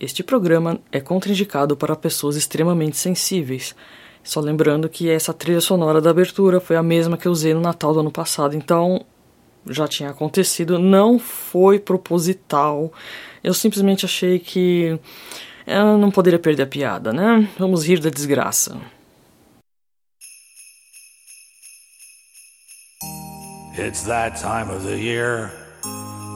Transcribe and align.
Este 0.00 0.22
programa 0.22 0.80
é 0.90 0.98
contraindicado 0.98 1.76
para 1.76 1.94
pessoas 1.94 2.34
extremamente 2.34 2.96
sensíveis. 2.96 3.74
Só 4.24 4.40
lembrando 4.40 4.88
que 4.88 5.10
essa 5.10 5.34
trilha 5.34 5.60
sonora 5.60 6.00
da 6.00 6.08
abertura 6.08 6.58
foi 6.58 6.74
a 6.74 6.82
mesma 6.82 7.18
que 7.18 7.28
eu 7.28 7.32
usei 7.32 7.52
no 7.52 7.60
Natal 7.60 7.92
do 7.92 8.00
ano 8.00 8.10
passado, 8.10 8.56
então 8.56 9.04
já 9.68 9.86
tinha 9.86 10.08
acontecido, 10.08 10.78
não 10.78 11.18
foi 11.18 11.78
proposital. 11.78 12.90
Eu 13.44 13.52
simplesmente 13.52 14.06
achei 14.06 14.38
que 14.38 14.98
eu 15.66 15.98
não 15.98 16.10
poderia 16.10 16.38
perder 16.38 16.62
a 16.62 16.66
piada, 16.66 17.12
né? 17.12 17.46
Vamos 17.58 17.86
rir 17.86 18.00
da 18.00 18.08
desgraça. 18.08 18.80
It's 23.78 24.02
that 24.04 24.40
time 24.40 24.74
of 24.74 24.82
the 24.82 24.96
year 24.96 25.50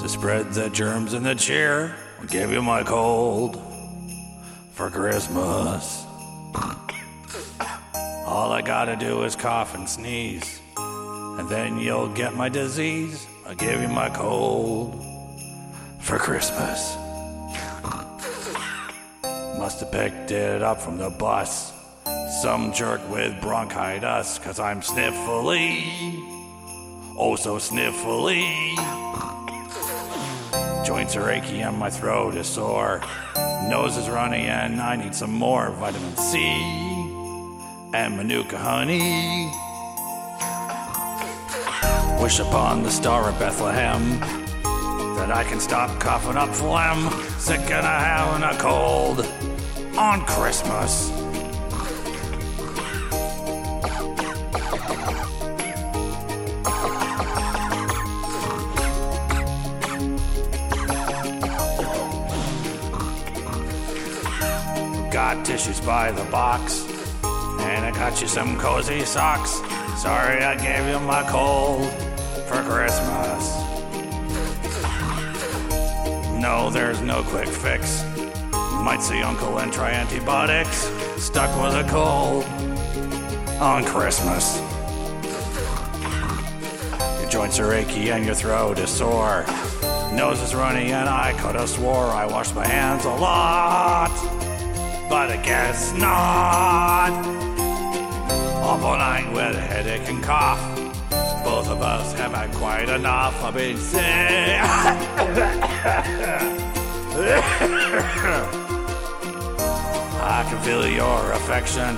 to 0.00 0.06
spread 0.06 0.52
the 0.52 0.68
germs 0.68 1.14
and 1.14 1.22
the 1.22 1.34
cheer. 1.34 2.03
Give 2.28 2.50
you 2.52 2.62
my 2.62 2.82
cold 2.82 3.60
for 4.72 4.90
Christmas. 4.90 6.04
All 8.26 8.50
I 8.50 8.62
gotta 8.64 8.96
do 8.96 9.22
is 9.22 9.36
cough 9.36 9.74
and 9.74 9.88
sneeze, 9.88 10.60
and 10.76 11.48
then 11.48 11.78
you'll 11.78 12.08
get 12.08 12.34
my 12.34 12.48
disease. 12.48 13.26
I'll 13.46 13.54
give 13.54 13.80
you 13.80 13.88
my 13.88 14.10
cold 14.10 15.04
for 16.00 16.18
Christmas. 16.18 16.96
Must 19.58 19.80
have 19.80 19.92
picked 19.92 20.30
it 20.30 20.62
up 20.62 20.80
from 20.80 20.98
the 20.98 21.10
bus. 21.10 21.72
Some 22.42 22.72
jerk 22.72 23.00
with 23.10 23.40
bronchitis, 23.40 24.38
cause 24.38 24.58
I'm 24.58 24.80
sniffly. 24.80 25.84
Oh, 27.16 27.36
so 27.36 27.58
sniffly. 27.58 28.74
Joints 30.84 31.16
are 31.16 31.30
achy 31.30 31.62
and 31.62 31.78
my 31.78 31.88
throat 31.88 32.36
is 32.36 32.46
sore. 32.46 33.00
Nose 33.68 33.96
is 33.96 34.06
runny 34.10 34.42
and 34.42 34.82
I 34.82 34.96
need 34.96 35.14
some 35.14 35.32
more 35.32 35.70
vitamin 35.70 36.14
C 36.16 36.38
and 37.94 38.16
Manuka 38.18 38.58
honey. 38.58 39.50
Wish 42.22 42.38
upon 42.38 42.82
the 42.82 42.90
star 42.90 43.30
of 43.30 43.38
Bethlehem 43.38 44.20
that 45.16 45.32
I 45.32 45.42
can 45.44 45.58
stop 45.58 45.98
coughing 46.00 46.36
up 46.36 46.54
phlegm, 46.54 47.10
sick 47.38 47.60
and 47.60 47.86
a 47.86 47.98
having 47.98 48.42
a 48.42 48.60
cold 48.60 49.26
on 49.96 50.20
Christmas. 50.26 51.23
Tissues 65.44 65.78
by 65.80 66.10
the 66.10 66.24
box, 66.30 66.86
and 67.22 67.84
I 67.84 67.90
got 67.90 68.20
you 68.22 68.26
some 68.26 68.58
cozy 68.58 69.04
socks. 69.04 69.60
Sorry 70.00 70.42
I 70.42 70.54
gave 70.56 70.88
you 70.88 70.98
my 71.00 71.22
cold 71.28 71.86
for 72.48 72.62
Christmas. 72.62 73.54
No, 76.40 76.70
there's 76.70 77.02
no 77.02 77.22
quick 77.24 77.48
fix. 77.48 78.02
Might 78.52 79.02
see 79.02 79.20
Uncle 79.22 79.58
and 79.58 79.72
try 79.72 79.90
antibiotics. 79.90 80.90
Stuck 81.22 81.50
with 81.62 81.74
a 81.74 81.88
cold 81.90 82.44
on 83.60 83.84
Christmas. 83.84 84.60
Your 87.20 87.30
joints 87.30 87.58
are 87.58 87.72
achy 87.72 88.10
and 88.10 88.24
your 88.24 88.34
throat 88.34 88.78
is 88.78 88.90
sore. 88.90 89.44
Nose 90.12 90.40
is 90.40 90.54
runny 90.54 90.92
and 90.92 91.08
I 91.08 91.32
could 91.34 91.54
have 91.54 91.68
swore 91.68 92.06
I 92.06 92.24
washed 92.26 92.54
my 92.54 92.66
hands 92.66 93.04
a 93.04 93.10
lot. 93.10 94.43
But 95.14 95.30
I 95.30 95.36
guess 95.36 95.92
not. 95.92 97.12
Awful 98.64 98.96
night 98.96 99.32
with 99.32 99.54
a 99.54 99.60
headache 99.60 100.08
and 100.08 100.20
cough. 100.20 100.58
Both 101.44 101.68
of 101.68 101.80
us 101.82 102.12
have 102.14 102.32
had 102.32 102.52
quite 102.52 102.88
enough. 102.88 103.40
of 103.44 103.54
being 103.54 103.76
sick. 103.92 104.02
I 110.20 110.44
can 110.48 110.60
feel 110.64 110.84
your 110.84 111.30
affection, 111.30 111.94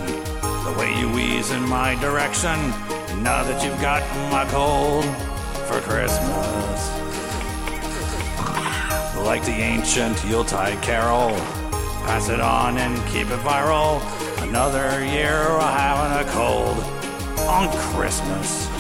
the 0.67 0.75
way 0.79 0.95
you 1.01 1.09
wheeze 1.09 1.53
in 1.53 1.67
my 1.67 1.95
direction. 2.03 2.59
Now 3.23 3.43
that 3.45 3.65
you've 3.65 3.81
got 3.81 4.03
my 4.31 4.45
cold 4.51 5.07
for 5.69 5.81
Christmas. 5.81 6.91
Like 9.17 9.43
the 9.47 9.53
ancient 9.53 10.23
Yuletide 10.27 10.83
carol, 10.83 11.35
pass 12.07 12.29
it 12.29 12.41
on 12.41 12.79
and 12.79 12.97
keep 13.09 13.29
it 13.31 13.41
viral. 13.41 14.01
Another 14.43 15.05
year 15.05 15.33
of 15.33 15.63
having 15.63 16.27
a 16.27 16.33
cold 16.33 16.79
on 17.49 17.69
Christmas. 17.93 18.76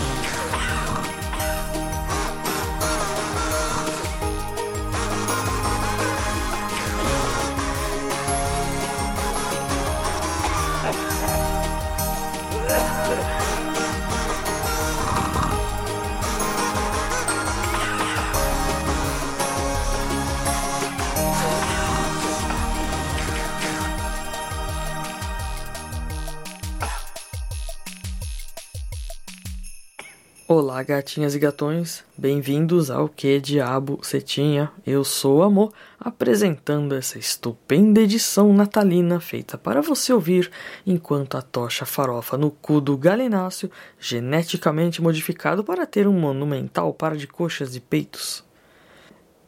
Olá, 30.68 30.82
gatinhas 30.82 31.32
e 31.32 31.38
gatões, 31.38 32.02
bem-vindos 32.18 32.90
ao 32.90 33.08
Que 33.08 33.38
Diabo 33.38 34.00
Cetinha. 34.02 34.68
Eu 34.84 35.04
sou 35.04 35.38
o 35.38 35.42
Amor, 35.44 35.72
apresentando 35.96 36.92
essa 36.96 37.20
estupenda 37.20 38.00
edição 38.00 38.52
natalina 38.52 39.20
feita 39.20 39.56
para 39.56 39.80
você 39.80 40.12
ouvir 40.12 40.50
enquanto 40.84 41.36
a 41.36 41.40
tocha 41.40 41.86
farofa 41.86 42.36
no 42.36 42.50
cu 42.50 42.80
do 42.80 42.96
galenáceo, 42.96 43.70
geneticamente 44.00 45.00
modificado 45.00 45.62
para 45.62 45.86
ter 45.86 46.08
um 46.08 46.18
monumental 46.18 46.92
par 46.92 47.16
de 47.16 47.28
coxas 47.28 47.76
e 47.76 47.80
peitos. 47.80 48.44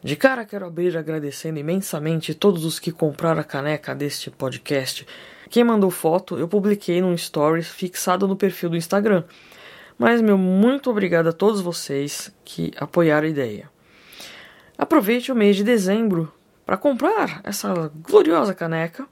De 0.01 0.15
cara, 0.15 0.45
quero 0.45 0.65
abrir 0.65 0.97
agradecendo 0.97 1.59
imensamente 1.59 2.33
todos 2.33 2.63
os 2.63 2.79
que 2.79 2.93
compraram 2.93 3.41
a 3.41 3.43
caneca 3.43 3.93
deste 3.93 4.31
podcast. 4.31 5.05
Quem 5.49 5.65
mandou 5.65 5.91
foto, 5.91 6.37
eu 6.37 6.47
publiquei 6.47 7.01
num 7.01 7.17
stories 7.17 7.67
fixado 7.67 8.25
no 8.25 8.37
perfil 8.37 8.69
do 8.69 8.77
Instagram. 8.77 9.25
Mas, 9.99 10.21
meu, 10.21 10.37
muito 10.37 10.89
obrigado 10.89 11.27
a 11.27 11.33
todos 11.33 11.59
vocês 11.59 12.33
que 12.45 12.71
apoiaram 12.77 13.27
a 13.27 13.29
ideia. 13.29 13.69
Aproveite 14.77 15.29
o 15.29 15.35
mês 15.35 15.57
de 15.57 15.63
dezembro 15.65 16.31
para 16.65 16.77
comprar 16.77 17.41
essa 17.43 17.91
gloriosa 18.07 18.55
caneca 18.55 19.05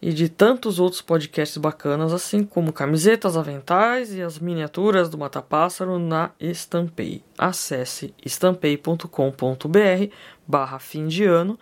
e 0.00 0.10
de 0.10 0.30
tantos 0.30 0.80
outros 0.80 1.02
podcasts 1.02 1.58
bacanas, 1.58 2.14
assim 2.14 2.44
como 2.44 2.72
camisetas, 2.72 3.36
aventais 3.36 4.14
e 4.14 4.22
as 4.22 4.38
miniaturas 4.38 5.10
do 5.10 5.18
Mata-Pássaro 5.18 5.98
na 5.98 6.30
Estampei. 6.40 7.22
Acesse 7.36 8.14
estampei.com.br 8.24 9.06
barra 10.46 10.78
fim 10.78 11.08
de 11.08 11.24
ano 11.24 11.58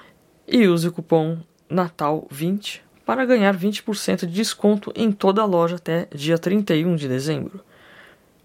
e 0.47 0.69
use 0.69 0.87
o 0.87 0.93
cupom 0.93 1.39
Natal20 1.69 2.83
para 3.05 3.25
ganhar 3.25 3.57
20% 3.57 4.21
de 4.21 4.27
desconto 4.29 4.93
em 4.95 5.11
toda 5.11 5.43
a 5.43 5.45
loja 5.45 5.75
até 5.75 6.07
dia 6.15 6.39
31 6.39 6.95
de 6.95 7.09
dezembro. 7.09 7.65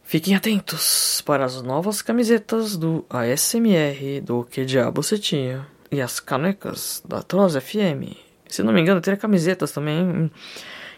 Fiquem 0.07 0.35
atentos 0.35 1.19
para 1.25 1.43
as 1.43 1.63
novas 1.63 1.99
camisetas 1.99 2.77
do 2.77 3.03
ASMR 3.09 4.21
do 4.21 4.43
Que 4.43 4.63
Diabo 4.63 5.01
Você 5.01 5.17
Tinha 5.17 5.65
e 5.91 5.99
as 5.99 6.19
canecas 6.19 7.01
da 7.03 7.23
Troz 7.23 7.55
FM. 7.55 8.13
Se 8.47 8.61
não 8.61 8.71
me 8.71 8.79
engano, 8.79 9.01
tem 9.01 9.15
camisetas 9.15 9.71
também 9.71 10.29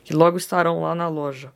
que 0.04 0.14
logo 0.14 0.38
estarão 0.38 0.82
lá 0.82 0.94
na 0.94 1.08
loja. 1.08 1.54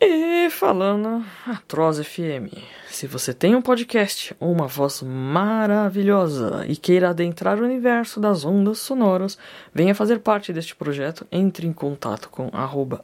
E 0.00 0.48
falando 0.48 1.24
a 1.44 1.56
Troz 1.66 1.98
FM, 1.98 2.54
se 2.88 3.08
você 3.08 3.34
tem 3.34 3.56
um 3.56 3.60
podcast 3.60 4.32
ou 4.38 4.52
uma 4.52 4.68
voz 4.68 5.02
maravilhosa 5.02 6.64
e 6.68 6.76
queira 6.76 7.10
adentrar 7.10 7.58
o 7.58 7.64
universo 7.64 8.20
das 8.20 8.44
ondas 8.44 8.78
sonoras, 8.78 9.36
venha 9.74 9.96
fazer 9.96 10.20
parte 10.20 10.52
deste 10.52 10.76
projeto, 10.76 11.26
entre 11.32 11.66
em 11.66 11.72
contato 11.72 12.28
com 12.28 12.48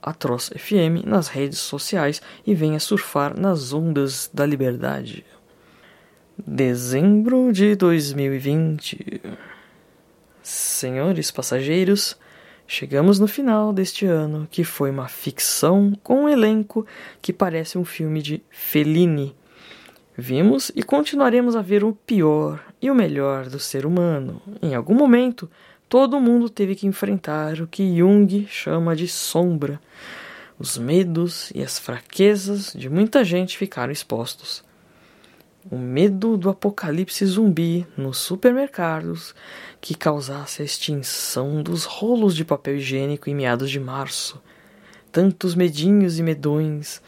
@atrozfm 0.01 1.05
nas 1.05 1.27
redes 1.27 1.59
sociais 1.59 2.23
e 2.47 2.55
venha 2.55 2.79
surfar 2.79 3.37
nas 3.37 3.73
ondas 3.73 4.31
da 4.33 4.47
liberdade. 4.47 5.27
Dezembro 6.39 7.53
de 7.53 7.75
2020. 7.75 9.21
Senhores 10.41 11.33
passageiros, 11.33 12.17
Chegamos 12.67 13.19
no 13.19 13.29
final 13.29 13.73
deste 13.73 14.07
ano, 14.07 14.49
que 14.51 14.65
foi 14.65 14.91
uma 14.91 15.07
ficção 15.07 15.93
com 16.03 16.25
um 16.25 16.29
elenco 16.29 16.87
que 17.21 17.33
parece 17.33 17.77
um 17.77 17.85
filme 17.85 18.23
de 18.23 18.43
Fellini. 18.51 19.37
Vimos 20.17 20.73
e 20.75 20.83
continuaremos 20.83 21.57
a 21.57 21.63
ver 21.63 21.85
o 21.85 21.93
pior 21.93 22.65
e 22.81 22.91
o 22.91 22.95
melhor 22.95 23.47
do 23.47 23.59
ser 23.59 23.85
humano. 23.85 24.41
Em 24.63 24.75
algum 24.75 24.95
momento, 24.95 25.51
todo 25.89 26.21
mundo 26.21 26.49
teve 26.49 26.75
que 26.75 26.87
enfrentar 26.87 27.61
o 27.61 27.67
que 27.67 27.99
Jung 27.99 28.47
chama 28.49 28.97
de 28.97 29.09
sombra. 29.09 29.79
Os 30.59 30.79
medos 30.79 31.51
e 31.55 31.63
as 31.63 31.79
fraquezas 31.79 32.73
de 32.75 32.89
muita 32.89 33.25
gente 33.25 33.59
ficaram 33.59 33.93
expostos. 33.93 34.64
O 35.71 35.79
medo 35.79 36.37
do 36.37 36.51
apocalipse 36.51 37.25
zumbi 37.25 37.87
nos 37.97 38.19
supermercados 38.19 39.35
que 39.81 39.95
causasse 39.95 40.61
a 40.61 40.65
extinção 40.65 41.63
dos 41.63 41.85
rolos 41.85 42.37
de 42.37 42.45
papel 42.45 42.77
higiênico 42.77 43.31
em 43.31 43.35
meados 43.35 43.71
de 43.71 43.81
março. 43.81 44.43
Tantos 45.11 45.55
medinhos 45.55 46.19
e 46.19 46.23
medões. 46.23 47.01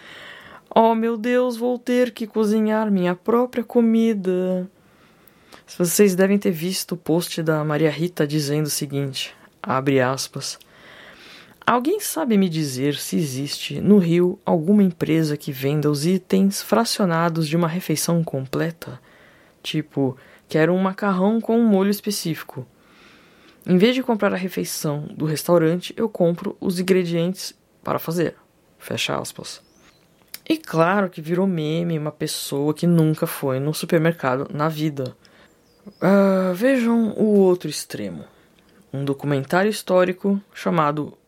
Oh 0.74 0.94
meu 0.94 1.18
Deus, 1.18 1.58
vou 1.58 1.78
ter 1.78 2.12
que 2.12 2.26
cozinhar 2.26 2.90
minha 2.90 3.14
própria 3.14 3.62
comida. 3.62 4.66
Vocês 5.76 6.14
devem 6.14 6.38
ter 6.38 6.50
visto 6.50 6.92
o 6.92 6.96
post 6.96 7.42
da 7.42 7.62
Maria 7.62 7.90
Rita 7.90 8.26
dizendo 8.26 8.66
o 8.66 8.70
seguinte: 8.70 9.34
abre 9.62 10.00
aspas. 10.00 10.58
Alguém 11.66 11.98
sabe 11.98 12.38
me 12.38 12.48
dizer 12.48 12.94
se 12.94 13.16
existe 13.16 13.80
no 13.80 13.98
Rio 13.98 14.38
alguma 14.46 14.84
empresa 14.84 15.36
que 15.36 15.50
venda 15.50 15.90
os 15.90 16.06
itens 16.06 16.62
fracionados 16.62 17.48
de 17.48 17.56
uma 17.56 17.66
refeição 17.66 18.22
completa? 18.22 19.00
Tipo, 19.64 20.16
quero 20.48 20.72
um 20.72 20.78
macarrão 20.78 21.40
com 21.40 21.58
um 21.58 21.66
molho 21.66 21.90
específico. 21.90 22.64
Em 23.66 23.76
vez 23.78 23.96
de 23.96 24.02
comprar 24.04 24.32
a 24.32 24.36
refeição 24.36 25.08
do 25.16 25.24
restaurante, 25.24 25.92
eu 25.96 26.08
compro 26.08 26.56
os 26.60 26.78
ingredientes 26.78 27.52
para 27.82 27.98
fazer. 27.98 28.36
Fecha 28.78 29.18
aspas. 29.18 29.60
E 30.48 30.56
claro 30.56 31.10
que 31.10 31.20
virou 31.20 31.48
meme 31.48 31.98
uma 31.98 32.12
pessoa 32.12 32.72
que 32.72 32.86
nunca 32.86 33.26
foi 33.26 33.58
no 33.58 33.74
supermercado 33.74 34.46
na 34.54 34.68
vida. 34.68 35.16
Uh, 35.84 36.54
vejam 36.54 37.10
o 37.14 37.24
outro 37.24 37.68
extremo. 37.68 38.24
Um 38.92 39.04
documentário 39.04 39.68
histórico 39.68 40.40
chamado 40.54 41.18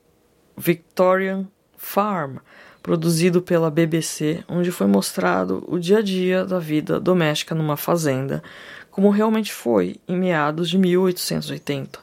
Victorian 0.59 1.47
Farm, 1.77 2.39
produzido 2.83 3.41
pela 3.41 3.71
BBC, 3.71 4.45
onde 4.49 4.73
foi 4.73 4.89
mostrado 4.89 5.65
o 5.69 5.79
dia 5.79 5.99
a 5.99 6.03
dia 6.03 6.45
da 6.45 6.59
vida 6.59 6.99
doméstica 6.99 7.55
numa 7.55 7.77
fazenda, 7.77 8.43
como 8.91 9.11
realmente 9.11 9.53
foi 9.53 10.01
em 10.09 10.17
meados 10.17 10.69
de 10.69 10.77
1880. 10.77 12.01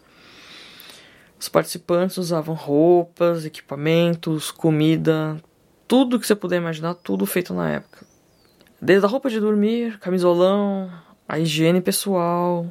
Os 1.37 1.49
participantes 1.49 2.17
usavam 2.17 2.55
roupas, 2.55 3.45
equipamentos, 3.45 4.51
comida, 4.51 5.37
tudo 5.85 6.19
que 6.19 6.25
você 6.25 6.33
puder 6.33 6.57
imaginar, 6.57 6.93
tudo 6.95 7.25
feito 7.25 7.53
na 7.53 7.69
época. 7.69 8.05
Desde 8.81 9.05
a 9.05 9.09
roupa 9.09 9.29
de 9.29 9.39
dormir, 9.39 9.99
camisolão, 9.99 10.89
a 11.27 11.37
higiene 11.37 11.81
pessoal, 11.81 12.65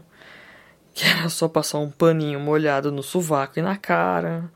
que 0.94 1.04
era 1.04 1.28
só 1.28 1.46
passar 1.46 1.78
um 1.78 1.90
paninho 1.90 2.40
molhado 2.40 2.90
no 2.90 3.02
sovaco 3.02 3.58
e 3.58 3.62
na 3.62 3.76
cara. 3.76 4.50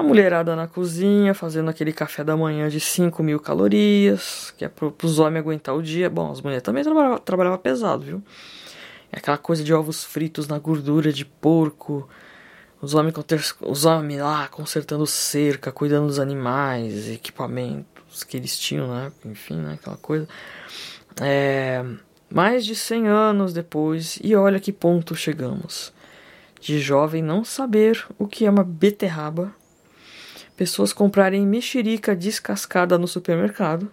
A 0.00 0.02
mulherada 0.02 0.56
na 0.56 0.66
cozinha, 0.66 1.34
fazendo 1.34 1.68
aquele 1.68 1.92
café 1.92 2.24
da 2.24 2.34
manhã 2.34 2.70
de 2.70 2.80
5 2.80 3.22
mil 3.22 3.38
calorias, 3.38 4.54
que 4.56 4.64
é 4.64 4.68
para 4.68 4.90
os 5.02 5.18
homens 5.18 5.40
aguentar 5.40 5.76
o 5.76 5.82
dia. 5.82 6.08
Bom, 6.08 6.32
as 6.32 6.40
mulheres 6.40 6.62
também 6.62 6.82
trabalhavam 6.82 7.18
trabalhava 7.18 7.58
pesado, 7.58 8.02
viu? 8.02 8.22
É 9.12 9.18
aquela 9.18 9.36
coisa 9.36 9.62
de 9.62 9.74
ovos 9.74 10.02
fritos 10.02 10.48
na 10.48 10.58
gordura 10.58 11.12
de 11.12 11.26
porco. 11.26 12.08
Os 12.80 12.94
homens, 12.94 13.14
os 13.60 13.84
homens 13.84 14.22
lá 14.22 14.48
consertando 14.48 15.06
cerca, 15.06 15.70
cuidando 15.70 16.06
dos 16.06 16.18
animais, 16.18 17.10
equipamentos 17.10 18.24
que 18.24 18.38
eles 18.38 18.58
tinham, 18.58 18.88
né? 18.88 19.12
Enfim, 19.26 19.56
né? 19.56 19.74
aquela 19.74 19.98
coisa. 19.98 20.26
É 21.20 21.84
mais 22.32 22.64
de 22.64 22.74
100 22.74 23.08
anos 23.08 23.52
depois, 23.52 24.18
e 24.22 24.34
olha 24.34 24.60
que 24.60 24.72
ponto 24.72 25.14
chegamos. 25.14 25.92
De 26.58 26.78
jovem 26.78 27.22
não 27.22 27.44
saber 27.44 28.06
o 28.18 28.26
que 28.26 28.46
é 28.46 28.50
uma 28.50 28.62
beterraba, 28.62 29.52
pessoas 30.60 30.92
comprarem 30.92 31.46
mexerica 31.46 32.14
descascada 32.14 32.98
no 32.98 33.08
supermercado 33.08 33.90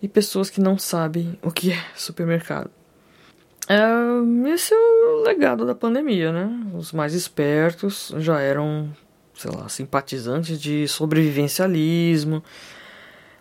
e 0.00 0.06
pessoas 0.06 0.48
que 0.48 0.60
não 0.60 0.78
sabem 0.78 1.36
o 1.42 1.50
que 1.50 1.72
é 1.72 1.84
supermercado. 1.96 2.70
É, 3.68 3.80
esse 4.54 4.72
é 4.72 4.76
o 4.76 5.22
legado 5.24 5.66
da 5.66 5.74
pandemia, 5.74 6.30
né? 6.30 6.70
Os 6.72 6.92
mais 6.92 7.14
espertos 7.14 8.14
já 8.18 8.38
eram, 8.38 8.94
sei 9.34 9.50
lá, 9.50 9.68
simpatizantes 9.68 10.60
de 10.60 10.86
sobrevivencialismo, 10.86 12.44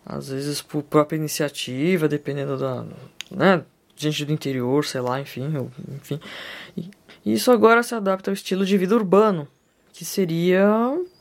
às 0.03 0.29
vezes 0.29 0.63
por 0.63 0.81
própria 0.81 1.17
iniciativa, 1.17 2.07
dependendo 2.07 2.57
da, 2.57 2.83
né, 3.29 3.63
gente 3.95 4.25
do 4.25 4.33
interior, 4.33 4.83
sei 4.83 5.01
lá, 5.01 5.21
enfim, 5.21 5.69
enfim. 5.95 6.19
E 6.75 6.89
isso 7.23 7.51
agora 7.51 7.83
se 7.83 7.93
adapta 7.93 8.31
ao 8.31 8.33
estilo 8.33 8.65
de 8.65 8.75
vida 8.79 8.95
urbano, 8.95 9.47
que 9.93 10.05
seria 10.05 10.67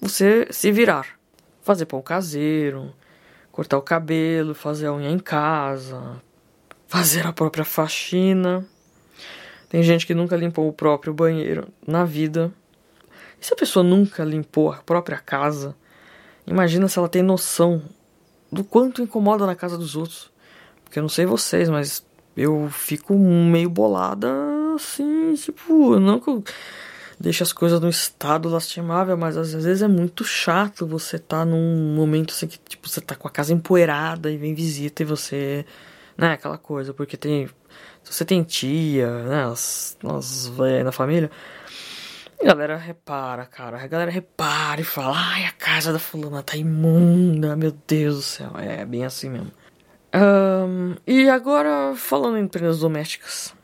você 0.00 0.46
se 0.50 0.70
virar, 0.70 1.19
fazer 1.62 1.87
pão 1.87 2.00
caseiro, 2.00 2.93
cortar 3.50 3.78
o 3.78 3.82
cabelo, 3.82 4.55
fazer 4.55 4.87
a 4.87 4.93
unha 4.93 5.11
em 5.11 5.19
casa, 5.19 6.20
fazer 6.87 7.26
a 7.26 7.32
própria 7.32 7.64
faxina. 7.64 8.67
Tem 9.69 9.82
gente 9.82 10.06
que 10.06 10.14
nunca 10.14 10.37
limpou 10.37 10.69
o 10.69 10.72
próprio 10.72 11.14
banheiro 11.14 11.69
na 11.87 12.05
vida. 12.05 12.52
E 13.40 13.46
se 13.46 13.52
a 13.52 13.56
pessoa 13.56 13.82
nunca 13.82 14.25
limpou 14.25 14.73
a 14.73 14.78
própria 14.78 15.19
casa, 15.19 15.76
imagina 16.46 16.88
se 16.88 16.99
ela 16.99 17.08
tem 17.08 17.23
noção 17.23 17.82
do 18.50 18.64
quanto 18.64 19.02
incomoda 19.02 19.46
na 19.46 19.55
casa 19.55 19.78
dos 19.78 19.94
outros. 19.94 20.31
Porque 20.84 20.99
eu 20.99 21.02
não 21.02 21.08
sei 21.08 21.25
vocês, 21.25 21.69
mas 21.69 22.05
eu 22.37 22.69
fico 22.70 23.14
meio 23.16 23.70
bolada, 23.70 24.28
assim, 24.75 25.34
tipo, 25.34 25.99
não 26.00 26.19
que 26.19 26.28
eu 26.28 26.43
deixe 27.20 27.43
as 27.43 27.52
coisas 27.52 27.78
no 27.78 27.88
estado 27.90 28.49
lastimável, 28.49 29.17
mas 29.17 29.37
às 29.37 29.52
vezes 29.52 29.82
é 29.82 29.88
muito 29.88 30.25
chato 30.25 30.87
você 30.87 31.19
tá 31.19 31.44
num 31.44 31.94
momento 31.94 32.32
assim 32.32 32.46
que, 32.46 32.58
tipo, 32.58 32.88
você 32.88 33.00
tá 33.00 33.14
com 33.14 33.28
a 33.28 33.31
casa 33.31 33.52
empoeirada 33.52 34.31
e 34.31 34.38
vem 34.38 34.55
visita 34.55 35.02
e 35.02 35.05
você, 35.06 35.67
né, 36.17 36.32
aquela 36.32 36.56
coisa, 36.56 36.94
porque 36.94 37.19
tem, 37.19 37.46
se 38.02 38.12
você 38.12 38.25
tem 38.25 38.43
tia, 38.43 39.25
né, 39.25 39.44
as, 39.44 39.99
as 40.02 40.46
velhas 40.49 40.87
na 40.87 40.93
família, 40.93 41.31
a 42.40 42.44
galera 42.46 42.78
repara, 42.78 43.44
cara, 43.44 43.82
a 43.82 43.87
galera 43.87 44.11
repara 44.11 44.81
e 44.81 44.84
fala, 44.84 45.14
ai, 45.14 45.44
a 45.44 45.52
casa 45.52 45.93
da 45.93 45.99
fulana 45.99 46.43
tá 46.43 46.56
imunda, 46.56 47.55
meu 47.55 47.76
Deus 47.87 48.16
do 48.16 48.23
céu, 48.23 48.52
é 48.56 48.82
bem 48.87 49.05
assim 49.05 49.28
mesmo. 49.28 49.52
Um, 50.14 50.96
e 51.06 51.28
agora, 51.28 51.94
falando 51.94 52.38
em 52.38 52.44
empresas 52.44 52.81
domésticas, 52.81 53.55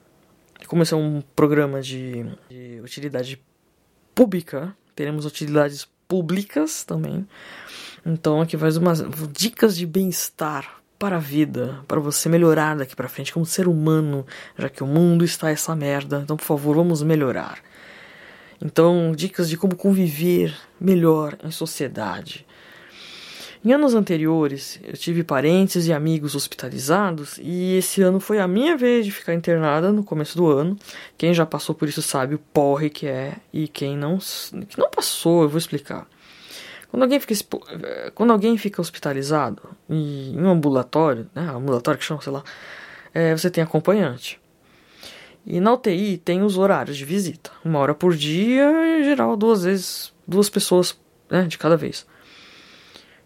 como 0.67 0.83
esse 0.83 0.95
é 0.95 0.97
um 0.97 1.23
programa 1.35 1.81
de, 1.81 2.25
de 2.49 2.81
utilidade 2.83 3.41
pública, 4.15 4.77
teremos 4.95 5.25
utilidades 5.27 5.89
públicas 6.09 6.85
também. 6.85 7.27
Então, 8.05 8.41
aqui 8.41 8.57
vai 8.57 8.71
umas 8.73 9.05
dicas 9.33 9.77
de 9.77 9.85
bem-estar 9.85 10.81
para 10.99 11.17
a 11.17 11.21
vida, 11.21 11.81
para 11.87 12.01
você 12.01 12.29
melhorar 12.29 12.77
daqui 12.77 12.97
para 12.97 13.09
frente 13.09 13.33
como 13.33 13.45
ser 13.45 13.69
humano, 13.69 14.27
já 14.57 14.69
que 14.69 14.83
o 14.83 14.87
mundo 14.87 15.25
está 15.25 15.51
essa 15.51 15.75
merda. 15.77 16.21
Então, 16.23 16.37
por 16.37 16.45
favor, 16.45 16.77
vamos 16.77 17.03
melhorar. 17.03 17.59
Então, 18.63 19.13
dicas 19.15 19.49
de 19.49 19.57
como 19.57 19.77
conviver 19.77 20.57
melhor 20.81 21.37
em 21.45 21.51
sociedade. 21.51 22.46
Em 23.67 23.73
anos 23.73 23.97
anteriores, 23.97 24.79
eu 24.85 24.93
tive 24.93 25.25
parentes 25.25 25.89
e 25.89 25.93
amigos 25.93 26.37
hospitalizados 26.37 27.37
e 27.43 27.79
esse 27.79 28.01
ano 28.01 28.21
foi 28.21 28.39
a 28.39 28.47
minha 28.47 28.77
vez 28.77 29.05
de 29.05 29.11
ficar 29.11 29.35
internada 29.35 29.91
no 29.91 30.05
começo 30.05 30.37
do 30.37 30.47
ano. 30.47 30.79
Quem 31.19 31.35
já 31.35 31.45
passou 31.45 31.75
por 31.75 31.89
isso 31.89 32.01
sabe 32.01 32.37
o 32.37 32.39
porre 32.39 32.89
que 32.89 33.09
é 33.09 33.39
e 33.53 33.67
quem 33.67 33.97
não, 33.97 34.19
que 34.69 34.79
não 34.79 34.89
passou, 34.89 35.43
eu 35.43 35.49
vou 35.49 35.59
explicar. 35.59 36.07
Quando 36.89 37.03
alguém 37.03 37.19
fica, 37.19 37.35
quando 38.15 38.31
alguém 38.31 38.57
fica 38.57 38.81
hospitalizado 38.81 39.61
em 39.91 40.41
um 40.41 40.49
ambulatório, 40.49 41.29
né, 41.35 41.51
ambulatório 41.53 41.99
que 41.99 42.07
chama, 42.07 42.23
sei 42.23 42.33
lá, 42.33 42.45
é, 43.13 43.37
você 43.37 43.51
tem 43.51 43.65
acompanhante. 43.65 44.41
E 45.45 45.59
na 45.59 45.73
UTI 45.73 46.19
tem 46.19 46.41
os 46.41 46.57
horários 46.57 46.97
de 46.97 47.05
visita, 47.05 47.51
uma 47.65 47.81
hora 47.81 47.97
por 47.97 48.15
dia, 48.15 48.71
em 49.01 49.03
geral 49.03 49.37
duas 49.37 49.65
vezes, 49.65 50.13
duas 50.25 50.49
pessoas 50.49 50.97
né, 51.29 51.47
de 51.49 51.59
cada 51.59 51.77
vez. 51.77 52.07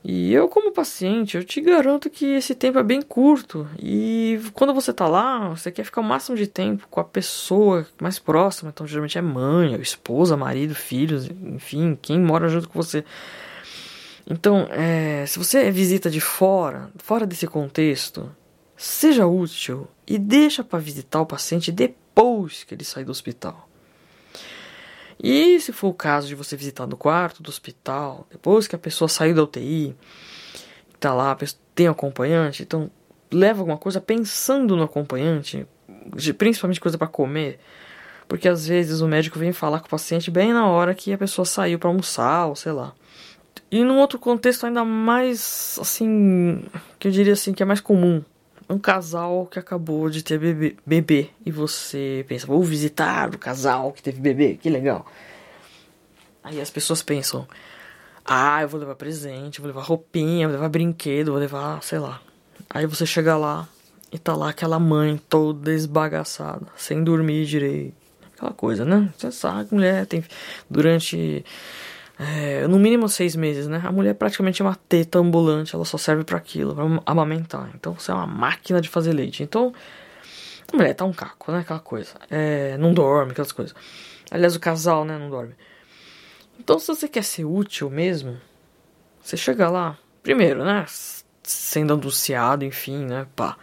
E 0.03 0.33
eu, 0.33 0.49
como 0.49 0.73
paciente, 0.73 1.37
eu 1.37 1.45
te 1.45 1.61
garanto 1.61 2.09
que 2.09 2.25
esse 2.25 2.55
tempo 2.55 2.79
é 2.79 2.83
bem 2.83 3.03
curto. 3.03 3.69
E 3.79 4.41
quando 4.55 4.73
você 4.73 4.93
tá 4.93 5.07
lá, 5.07 5.51
você 5.51 5.71
quer 5.71 5.85
ficar 5.85 6.01
o 6.01 6.05
máximo 6.05 6.37
de 6.37 6.47
tempo 6.47 6.89
com 6.89 7.01
a 7.01 7.05
pessoa 7.05 7.87
mais 8.01 8.19
próxima. 8.19 8.71
Então, 8.71 8.87
geralmente 8.87 9.19
é 9.19 9.23
mãe, 9.23 9.75
esposa, 9.75 10.37
marido, 10.37 10.75
filhos, 10.75 11.29
enfim, 11.29 11.99
quem 12.01 12.19
mora 12.19 12.49
junto 12.49 12.69
com 12.69 12.83
você. 12.83 13.05
Então, 14.29 14.67
é, 14.71 15.27
se 15.27 15.39
você 15.39 15.71
visita 15.71 16.09
de 16.09 16.21
fora, 16.21 16.91
fora 16.97 17.27
desse 17.27 17.47
contexto, 17.47 18.31
seja 18.77 19.27
útil 19.27 19.87
e 20.07 20.19
deixa 20.19 20.65
para 20.65 20.79
visitar 20.79 21.21
o 21.21 21.27
paciente 21.27 21.71
depois 21.71 22.65
que 22.65 22.75
ele 22.75 22.85
sair 22.85 23.05
do 23.05 23.11
hospital. 23.11 23.70
E 25.23 25.61
se 25.61 25.73
for 25.73 25.89
o 25.89 25.95
caso 25.95 26.27
de 26.27 26.35
você 26.35 26.57
visitar 26.57 26.87
no 26.87 26.97
quarto 26.97 27.43
do 27.43 27.51
hospital, 27.51 28.27
depois 28.31 28.67
que 28.67 28.75
a 28.75 28.79
pessoa 28.79 29.09
saiu 29.09 29.35
da 29.35 29.43
UTI, 29.43 29.95
tá 30.99 31.13
lá, 31.13 31.37
tem 31.75 31.89
acompanhante, 31.89 32.63
então 32.63 32.91
leva 33.31 33.61
alguma 33.61 33.77
coisa 33.77 34.01
pensando 34.01 34.77
no 34.77 34.83
acompanhante, 34.83 35.67
principalmente 36.39 36.81
coisa 36.81 36.99
para 36.99 37.07
comer, 37.07 37.61
Porque 38.27 38.49
às 38.49 38.67
vezes 38.67 39.01
o 39.01 39.09
médico 39.09 39.39
vem 39.41 39.53
falar 39.53 39.81
com 39.81 39.87
o 39.87 39.91
paciente 39.91 40.31
bem 40.31 40.53
na 40.53 40.67
hora 40.67 40.95
que 40.95 41.13
a 41.13 41.19
pessoa 41.19 41.45
saiu 41.45 41.81
para 41.81 41.89
almoçar, 41.89 42.47
ou 42.47 42.55
sei 42.55 42.71
lá. 42.71 42.95
E 43.71 43.83
num 43.83 43.99
outro 43.99 44.21
contexto 44.21 44.67
ainda 44.67 44.85
mais, 44.85 45.79
assim, 45.81 46.65
que 46.99 47.09
eu 47.09 47.13
diria 47.13 47.33
assim, 47.33 47.53
que 47.53 47.63
é 47.63 47.67
mais 47.67 47.81
comum. 47.81 48.23
Um 48.71 48.79
casal 48.79 49.47
que 49.47 49.59
acabou 49.59 50.09
de 50.09 50.23
ter 50.23 50.39
bebê, 50.39 50.77
bebê 50.87 51.31
e 51.45 51.51
você 51.51 52.25
pensa, 52.29 52.47
vou 52.47 52.63
visitar 52.63 53.35
o 53.35 53.39
casal 53.39 53.91
que 53.93 54.01
teve 54.01 54.21
bebê, 54.21 54.55
que 54.55 54.71
legal. 54.71 55.05
Aí 56.43 56.61
as 56.61 56.71
pessoas 56.71 57.03
pensam, 57.03 57.49
ah, 58.25 58.63
eu 58.63 58.69
vou 58.69 58.79
levar 58.79 58.95
presente, 58.95 59.61
vou 59.61 59.67
levar 59.67 59.83
roupinha, 59.83 60.47
vou 60.47 60.55
levar 60.57 60.69
brinquedo, 60.69 61.33
vou 61.33 61.41
levar, 61.41 61.83
sei 61.83 61.99
lá. 61.99 62.23
Aí 62.71 62.87
você 62.87 63.05
chega 63.05 63.37
lá 63.37 63.69
e 64.13 64.19
tá 64.19 64.37
lá 64.37 64.51
aquela 64.51 64.79
mãe 64.79 65.21
toda 65.29 65.73
esbagaçada, 65.73 66.67
sem 66.77 67.03
dormir 67.03 67.47
direito. 67.47 67.95
Aquela 68.37 68.53
coisa, 68.53 68.85
né? 68.85 69.13
Você 69.19 69.33
sabe 69.33 69.75
mulher 69.75 70.07
tem. 70.07 70.25
Durante. 70.71 71.45
É, 72.23 72.69
no 72.69 72.79
mínimo 72.79 73.09
seis 73.09 73.35
meses, 73.35 73.67
né? 73.67 73.81
A 73.83 73.91
mulher 73.91 74.11
é 74.11 74.15
praticamente 74.15 74.61
uma 74.61 74.75
teta 74.75 75.19
ambulante, 75.19 75.75
ela 75.75 75.87
só 75.87 75.97
serve 75.97 76.23
para 76.23 76.37
aquilo, 76.37 76.75
pra 76.75 76.85
amamentar. 77.07 77.71
Então 77.75 77.95
você 77.95 78.11
é 78.11 78.15
uma 78.15 78.27
máquina 78.27 78.79
de 78.79 78.91
fazer 78.91 79.15
leite. 79.15 79.43
Então, 79.43 79.73
a 80.71 80.77
mulher 80.77 80.93
tá 80.93 81.07
um 81.07 81.15
caco, 81.15 81.51
né? 81.51 81.61
Aquela 81.61 81.81
coisa. 81.81 82.13
É, 82.31 82.77
não 82.77 82.93
dorme, 82.93 83.33
aquelas 83.33 83.53
coisas. 83.53 83.75
Aliás, 84.31 84.55
o 84.55 84.61
casal, 84.61 85.03
né? 85.03 85.17
Não 85.17 85.31
dorme. 85.31 85.55
Então, 86.59 86.79
se 86.79 86.89
você 86.89 87.09
quer 87.09 87.25
ser 87.25 87.47
útil 87.47 87.89
mesmo, 87.89 88.39
você 89.23 89.35
chega 89.35 89.71
lá, 89.71 89.97
primeiro, 90.23 90.63
né? 90.63 90.85
Sendo 91.43 91.95
anunciado, 91.95 92.67
enfim, 92.67 93.07
né? 93.07 93.27
Pá. 93.35 93.57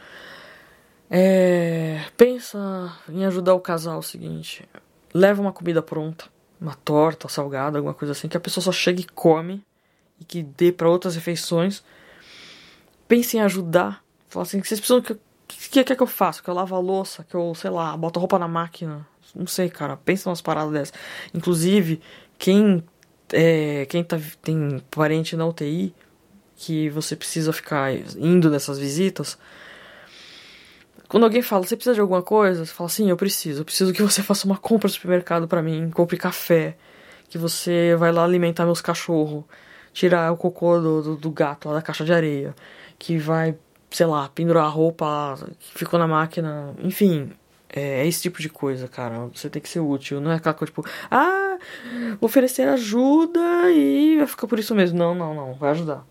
É, 1.12 2.02
pensa 2.18 2.92
em 3.08 3.24
ajudar 3.24 3.54
o 3.54 3.60
casal 3.60 4.00
o 4.00 4.04
seguinte: 4.04 4.68
leva 5.14 5.40
uma 5.40 5.54
comida 5.54 5.80
pronta, 5.84 6.26
uma 6.60 6.76
torta, 6.76 7.28
salgada, 7.28 7.78
alguma 7.78 7.94
coisa 7.94 8.12
assim, 8.12 8.28
que 8.28 8.38
a 8.38 8.40
pessoa 8.40 8.64
só 8.64 8.72
chega 8.72 9.02
e 9.02 9.06
come 9.06 9.64
e 10.20 10.26
que 10.26 10.44
dê 10.44 10.72
para 10.72 10.90
outras 10.90 11.16
refeições. 11.16 11.84
Pense 13.08 13.38
em 13.38 13.42
ajudar. 13.42 14.04
Fala 14.30 14.44
assim: 14.44 14.62
vocês 14.62 14.80
precisam 14.80 15.02
que. 15.02 15.14
O 15.14 15.20
que, 15.48 15.84
que 15.84 15.94
é 15.94 15.96
que 15.96 16.04
eu 16.04 16.08
faço? 16.08 16.44
Que 16.44 16.50
eu 16.50 16.54
lavo 16.54 16.76
a 16.76 16.80
louça? 16.80 17.24
Que 17.24 17.34
eu, 17.34 17.56
sei 17.56 17.70
lá, 17.70 17.96
boto 17.96 18.20
a 18.20 18.22
roupa 18.22 18.38
na 18.38 18.50
máquina? 18.50 19.08
Não 19.34 19.48
sei, 19.48 19.70
cara. 19.70 19.96
Pensa 19.96 20.30
umas 20.30 20.42
paradas 20.42 20.74
dessas. 20.74 20.94
Inclusive, 21.34 22.02
quem, 22.38 22.84
é, 23.32 23.86
quem 23.86 24.04
tá, 24.04 24.20
tem 24.42 24.84
parente 24.92 25.38
na 25.38 25.46
UTI 25.46 25.96
que 26.58 26.90
você 26.90 27.16
precisa 27.16 27.54
ficar 27.54 27.94
indo 28.18 28.50
nessas 28.50 28.78
visitas 28.78 29.38
quando 31.08 31.24
alguém 31.24 31.42
fala, 31.42 31.64
você 31.64 31.76
precisa 31.76 31.96
de 31.96 32.02
alguma 32.02 32.22
coisa? 32.22 32.66
Você 32.66 32.74
fala, 32.74 32.90
sim, 32.90 33.10
eu 33.10 33.18
preciso. 33.18 33.62
Eu 33.62 33.66
preciso 33.66 33.94
que 33.94 34.02
você 34.02 34.22
faça 34.24 34.46
uma 34.46 34.58
compra 34.58 34.88
no 34.88 34.94
supermercado 34.94 35.48
para 35.48 35.62
mim, 35.62 35.90
compre 35.90 36.18
café, 36.18 36.76
que 37.30 37.38
você 37.38 37.96
vai 37.98 38.12
lá 38.12 38.24
alimentar 38.24 38.66
meus 38.66 38.82
cachorros, 38.82 39.44
tirar 39.94 40.32
o 40.32 40.38
cocô 40.38 40.80
do, 40.80 41.02
do, 41.02 41.16
do 41.16 41.32
gato 41.32 41.70
lá 41.70 41.76
da 41.76 41.82
caixa 41.82 42.04
de 42.06 42.14
areia, 42.14 42.56
que 43.00 43.18
vai, 43.18 43.58
sei 43.90 44.06
lá, 44.06 44.30
pendurar 44.30 44.66
a 44.66 44.70
roupa 44.70 45.38
que 45.60 45.80
ficou 45.80 46.00
na 46.00 46.08
máquina, 46.08 46.74
enfim. 46.80 47.32
É, 47.70 48.02
é 48.02 48.08
esse 48.08 48.22
tipo 48.22 48.42
de 48.42 48.50
coisa, 48.50 48.88
cara. 48.88 49.28
Você 49.34 49.50
tem 49.50 49.62
que 49.62 49.70
ser 49.70 49.80
útil. 49.80 50.22
Não 50.22 50.32
é 50.32 50.36
aquela 50.36 50.54
coisa 50.54 50.72
tipo, 50.72 50.86
ah, 51.12 51.58
oferecer 52.22 52.68
ajuda 52.68 53.72
e 53.72 54.18
vai 54.18 54.28
ficar 54.28 54.48
por 54.48 54.60
isso 54.60 54.74
mesmo. 54.76 54.98
Não, 54.98 55.14
não, 55.14 55.34
não. 55.34 55.54
Vai 55.54 55.72
ajudar. 55.72 56.06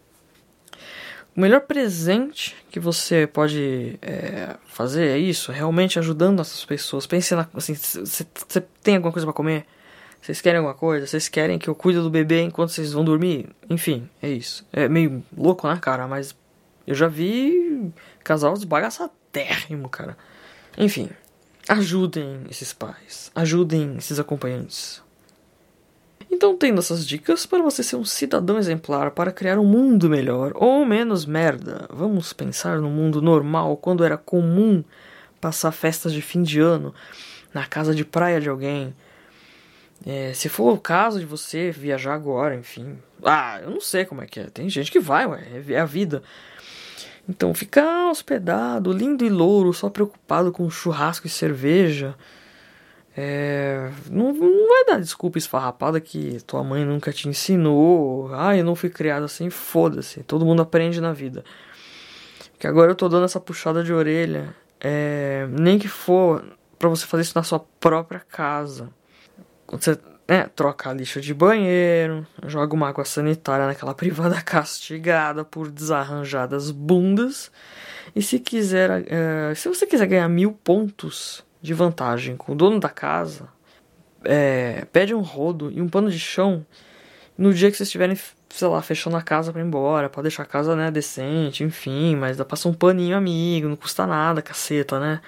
O 1.36 1.40
melhor 1.40 1.60
presente 1.60 2.56
que 2.70 2.80
você 2.80 3.26
pode 3.26 3.98
é, 4.00 4.56
fazer 4.66 5.06
é 5.08 5.18
isso, 5.18 5.52
realmente 5.52 5.98
ajudando 5.98 6.40
essas 6.40 6.64
pessoas. 6.64 7.06
Pense 7.06 7.34
na, 7.34 7.46
assim, 7.52 7.74
você 7.74 8.60
tem 8.82 8.96
alguma 8.96 9.12
coisa 9.12 9.26
para 9.26 9.34
comer? 9.34 9.66
Vocês 10.18 10.40
querem 10.40 10.58
alguma 10.58 10.74
coisa? 10.74 11.06
Vocês 11.06 11.28
querem 11.28 11.58
que 11.58 11.68
eu 11.68 11.74
cuide 11.74 12.00
do 12.00 12.08
bebê 12.08 12.40
enquanto 12.40 12.70
vocês 12.70 12.92
vão 12.92 13.04
dormir? 13.04 13.50
Enfim, 13.68 14.08
é 14.22 14.30
isso. 14.30 14.66
É 14.72 14.88
meio 14.88 15.22
louco, 15.36 15.68
né, 15.68 15.78
cara? 15.80 16.08
Mas 16.08 16.34
eu 16.86 16.94
já 16.94 17.06
vi 17.06 17.92
casal 18.24 18.54
desbagaçatérrimo, 18.54 19.90
cara. 19.90 20.16
Enfim, 20.78 21.10
ajudem 21.68 22.44
esses 22.50 22.72
pais. 22.72 23.30
Ajudem 23.34 23.96
esses 23.98 24.18
acompanhantes. 24.18 25.02
Então, 26.36 26.54
tendo 26.54 26.80
essas 26.80 27.06
dicas 27.06 27.46
para 27.46 27.62
você 27.62 27.82
ser 27.82 27.96
um 27.96 28.04
cidadão 28.04 28.58
exemplar 28.58 29.10
para 29.12 29.32
criar 29.32 29.58
um 29.58 29.64
mundo 29.64 30.06
melhor 30.06 30.52
ou 30.54 30.84
menos 30.84 31.24
merda, 31.24 31.88
vamos 31.88 32.34
pensar 32.34 32.78
no 32.78 32.90
mundo 32.90 33.22
normal 33.22 33.74
quando 33.78 34.04
era 34.04 34.18
comum 34.18 34.84
passar 35.40 35.72
festas 35.72 36.12
de 36.12 36.20
fim 36.20 36.42
de 36.42 36.60
ano 36.60 36.94
na 37.54 37.64
casa 37.64 37.94
de 37.94 38.04
praia 38.04 38.38
de 38.38 38.50
alguém. 38.50 38.94
É, 40.04 40.34
se 40.34 40.50
for 40.50 40.74
o 40.74 40.78
caso 40.78 41.18
de 41.18 41.24
você 41.24 41.70
viajar 41.70 42.12
agora, 42.12 42.54
enfim. 42.54 42.98
Ah, 43.24 43.58
eu 43.62 43.70
não 43.70 43.80
sei 43.80 44.04
como 44.04 44.20
é 44.20 44.26
que 44.26 44.40
é. 44.40 44.44
Tem 44.50 44.68
gente 44.68 44.92
que 44.92 45.00
vai, 45.00 45.26
ué, 45.26 45.42
é 45.70 45.80
a 45.80 45.86
vida. 45.86 46.22
Então, 47.26 47.54
ficar 47.54 48.10
hospedado, 48.10 48.92
lindo 48.92 49.24
e 49.24 49.30
louro, 49.30 49.72
só 49.72 49.88
preocupado 49.88 50.52
com 50.52 50.68
churrasco 50.68 51.26
e 51.26 51.30
cerveja 51.30 52.14
é, 53.18 53.90
não, 54.10 54.30
não 54.30 54.68
vai 54.68 54.84
dar 54.84 55.00
desculpa 55.00 55.38
esfarrapada 55.38 55.98
que 55.98 56.38
tua 56.46 56.62
mãe 56.62 56.84
nunca 56.84 57.10
te 57.10 57.26
ensinou. 57.28 58.30
Ah, 58.34 58.54
eu 58.54 58.62
não 58.62 58.76
fui 58.76 58.90
criado 58.90 59.24
assim, 59.24 59.48
foda-se. 59.48 60.22
Todo 60.22 60.44
mundo 60.44 60.60
aprende 60.60 61.00
na 61.00 61.14
vida. 61.14 61.42
Que 62.58 62.66
agora 62.66 62.90
eu 62.90 62.94
tô 62.94 63.08
dando 63.08 63.24
essa 63.24 63.40
puxada 63.40 63.82
de 63.82 63.90
orelha. 63.90 64.54
É, 64.78 65.48
nem 65.50 65.78
que 65.78 65.88
for 65.88 66.44
para 66.78 66.90
você 66.90 67.06
fazer 67.06 67.22
isso 67.22 67.32
na 67.34 67.42
sua 67.42 67.60
própria 67.80 68.20
casa. 68.20 68.90
Quando 69.66 69.82
você 69.82 69.98
né, 70.28 70.50
troca 70.54 70.90
a 70.90 70.92
lixa 70.92 71.18
de 71.18 71.32
banheiro, 71.32 72.26
joga 72.46 72.74
uma 72.74 72.88
água 72.88 73.06
sanitária 73.06 73.66
naquela 73.66 73.94
privada 73.96 74.42
castigada 74.42 75.42
por 75.42 75.70
desarranjadas 75.70 76.70
bundas. 76.70 77.50
E 78.14 78.20
se 78.20 78.38
quiser, 78.38 79.06
é, 79.08 79.54
se 79.54 79.70
você 79.70 79.86
quiser 79.86 80.06
ganhar 80.06 80.28
mil 80.28 80.52
pontos 80.52 81.45
de 81.60 81.74
vantagem 81.74 82.36
com 82.36 82.52
o 82.52 82.54
dono 82.54 82.78
da 82.78 82.88
casa, 82.88 83.48
é, 84.24 84.86
pede 84.92 85.14
um 85.14 85.20
rodo 85.20 85.70
e 85.70 85.80
um 85.80 85.88
pano 85.88 86.10
de 86.10 86.18
chão 86.18 86.64
no 87.36 87.52
dia 87.52 87.70
que 87.70 87.76
vocês 87.76 87.88
estiverem, 87.88 88.16
sei 88.48 88.68
lá, 88.68 88.80
fechando 88.80 89.16
a 89.16 89.22
casa 89.22 89.52
para 89.52 89.60
ir 89.60 89.64
embora, 89.64 90.08
para 90.08 90.22
deixar 90.22 90.42
a 90.42 90.46
casa, 90.46 90.74
né, 90.74 90.90
decente, 90.90 91.62
enfim, 91.62 92.16
mas 92.16 92.36
dá 92.36 92.44
pra 92.44 92.50
passar 92.50 92.68
um 92.68 92.74
paninho 92.74 93.16
amigo, 93.16 93.68
não 93.68 93.76
custa 93.76 94.06
nada, 94.06 94.40
caceta, 94.40 94.98
né? 94.98 95.20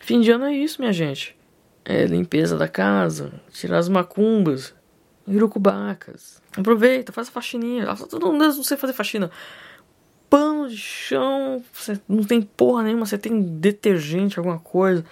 Fim 0.00 0.20
de 0.20 0.30
ano 0.30 0.44
é 0.44 0.54
isso, 0.54 0.80
minha 0.80 0.92
gente. 0.92 1.36
É 1.84 2.04
limpeza 2.04 2.56
da 2.56 2.68
casa, 2.68 3.32
tirar 3.52 3.78
as 3.78 3.88
macumbas, 3.88 4.74
irucubacas. 5.26 6.40
Aproveita, 6.56 7.12
faz 7.12 7.28
a 7.28 7.32
faxininha. 7.32 7.86
Todo 8.08 8.26
mundo 8.26 8.38
não 8.38 8.62
sei 8.62 8.76
fazer 8.76 8.92
faxina 8.92 9.30
pano 10.32 10.66
de 10.66 10.78
chão, 10.78 11.62
você 11.70 12.00
não 12.08 12.24
tem 12.24 12.40
porra 12.40 12.84
nenhuma, 12.84 13.04
você 13.04 13.18
tem 13.18 13.42
detergente, 13.42 14.38
alguma 14.38 14.58
coisa. 14.58 15.04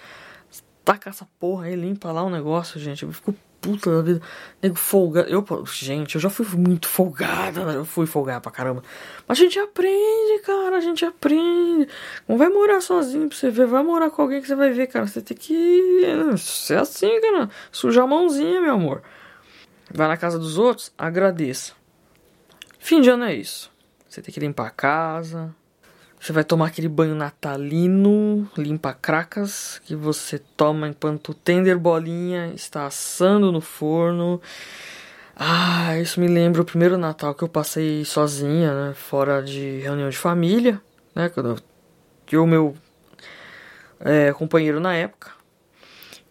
Taca 0.83 1.11
essa 1.11 1.27
porra 1.39 1.67
aí, 1.67 1.75
limpa 1.75 2.11
lá 2.11 2.23
o 2.23 2.29
negócio, 2.31 2.79
gente. 2.79 3.03
Eu 3.03 3.11
fico 3.11 3.35
puta 3.61 3.91
da 3.91 4.01
vida. 4.01 4.21
Nego 4.63 4.75
folgado. 4.75 5.29
Eu, 5.29 5.45
gente, 5.67 6.15
eu 6.15 6.21
já 6.21 6.27
fui 6.27 6.43
muito 6.57 6.87
folgada, 6.87 7.61
eu 7.61 7.85
fui 7.85 8.07
folgada 8.07 8.41
pra 8.41 8.51
caramba. 8.51 8.81
Mas 9.27 9.37
a 9.37 9.41
gente 9.43 9.59
aprende, 9.59 10.41
cara, 10.43 10.77
a 10.77 10.81
gente 10.81 11.05
aprende. 11.05 11.87
Não 12.27 12.35
vai 12.35 12.49
morar 12.49 12.81
sozinho 12.81 13.29
pra 13.29 13.37
você 13.37 13.51
ver, 13.51 13.67
vai 13.67 13.83
morar 13.83 14.09
com 14.09 14.23
alguém 14.23 14.41
que 14.41 14.47
você 14.47 14.55
vai 14.55 14.71
ver, 14.71 14.87
cara. 14.87 15.05
Você 15.05 15.21
tem 15.21 15.37
que 15.37 16.35
ser 16.39 16.79
assim, 16.79 17.21
cara. 17.21 17.47
Sujar 17.71 18.05
a 18.05 18.07
mãozinha, 18.07 18.59
meu 18.59 18.73
amor. 18.73 19.03
Vai 19.93 20.07
na 20.07 20.17
casa 20.17 20.39
dos 20.39 20.57
outros, 20.57 20.91
agradeça. 20.97 21.73
Fim 22.79 23.01
de 23.01 23.11
ano 23.11 23.25
é 23.25 23.35
isso. 23.35 23.70
Você 24.11 24.21
tem 24.21 24.33
que 24.33 24.41
limpar 24.41 24.67
a 24.67 24.71
casa. 24.71 25.55
Você 26.19 26.33
vai 26.33 26.43
tomar 26.43 26.67
aquele 26.67 26.89
banho 26.89 27.15
natalino, 27.15 28.45
limpa 28.57 28.93
cracas, 28.93 29.81
que 29.85 29.95
você 29.95 30.37
toma 30.37 30.89
enquanto 30.89 31.29
o 31.29 31.33
tender 31.33 31.79
bolinha 31.79 32.51
está 32.53 32.85
assando 32.85 33.53
no 33.53 33.61
forno. 33.61 34.41
Ah, 35.33 35.97
isso 35.97 36.19
me 36.19 36.27
lembra 36.27 36.61
o 36.61 36.65
primeiro 36.65 36.97
Natal 36.97 37.33
que 37.33 37.41
eu 37.41 37.47
passei 37.47 38.03
sozinha, 38.03 38.73
né? 38.89 38.93
Fora 38.93 39.41
de 39.41 39.79
reunião 39.79 40.09
de 40.09 40.17
família, 40.17 40.81
né? 41.15 41.29
Quando 41.29 41.57
eu, 42.33 42.43
o 42.43 42.47
meu 42.47 42.75
é, 44.01 44.33
companheiro 44.33 44.81
na 44.81 44.93
época, 44.93 45.31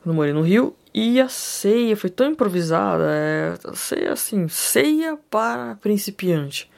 quando 0.03 0.15
morei 0.15 0.35
no 0.35 0.43
Rio. 0.43 0.77
E 0.93 1.19
a 1.19 1.31
ceia 1.31 1.97
foi 1.97 2.11
tão 2.11 2.27
improvisada, 2.27 3.05
é, 3.11 3.55
ceia 3.75 4.13
assim, 4.13 4.49
ceia 4.49 5.19
para 5.31 5.77
principiante 5.77 6.69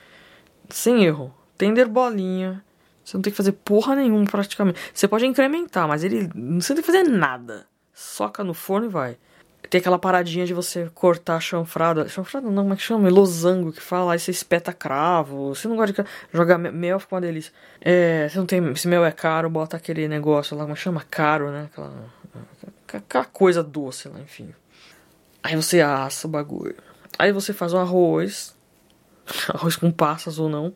sem 0.74 1.04
erro. 1.04 1.32
Tender 1.56 1.88
bolinha. 1.88 2.62
Você 3.04 3.16
não 3.16 3.22
tem 3.22 3.32
que 3.32 3.36
fazer 3.36 3.52
porra 3.52 3.96
nenhuma 3.96 4.24
praticamente. 4.26 4.78
Você 4.92 5.08
pode 5.08 5.26
incrementar, 5.26 5.88
mas 5.88 6.04
ele. 6.04 6.28
Você 6.28 6.34
não 6.34 6.60
tem 6.60 6.76
que 6.76 6.82
fazer 6.82 7.02
nada. 7.04 7.66
Soca 7.92 8.42
no 8.42 8.54
forno 8.54 8.86
e 8.86 8.90
vai. 8.90 9.16
Tem 9.68 9.80
aquela 9.80 9.98
paradinha 9.98 10.44
de 10.44 10.52
você 10.52 10.90
cortar 10.94 11.36
a 11.36 11.40
chanfrada. 11.40 12.08
Chanfrada 12.08 12.50
não, 12.50 12.62
como 12.62 12.74
é 12.74 12.76
que 12.76 12.82
chama? 12.82 13.08
Losango 13.08 13.72
que 13.72 13.80
fala. 13.80 14.12
Aí 14.12 14.18
você 14.18 14.30
espeta 14.30 14.72
cravo. 14.72 15.54
Você 15.54 15.66
não 15.66 15.76
gosta 15.76 16.02
de 16.02 16.08
jogar 16.32 16.58
mel, 16.58 17.00
fica 17.00 17.14
uma 17.14 17.20
delícia. 17.20 17.52
É, 17.80 18.28
você 18.28 18.38
não 18.38 18.46
tem. 18.46 18.74
Se 18.74 18.86
mel 18.86 19.04
é 19.04 19.12
caro, 19.12 19.48
bota 19.48 19.76
aquele 19.76 20.06
negócio 20.08 20.56
lá, 20.56 20.64
como 20.64 20.76
chama? 20.76 21.02
Caro, 21.10 21.50
né? 21.50 21.68
Aquela, 21.72 21.92
aquela 22.92 23.24
coisa 23.24 23.62
doce 23.62 24.08
lá, 24.08 24.20
enfim. 24.20 24.54
Aí 25.42 25.56
você 25.56 25.80
assa 25.80 26.26
o 26.26 26.30
bagulho. 26.30 26.76
Aí 27.18 27.32
você 27.32 27.52
faz 27.52 27.72
o 27.72 27.78
arroz, 27.78 28.54
arroz 29.52 29.76
com 29.76 29.90
passas 29.90 30.38
ou 30.38 30.48
não, 30.48 30.74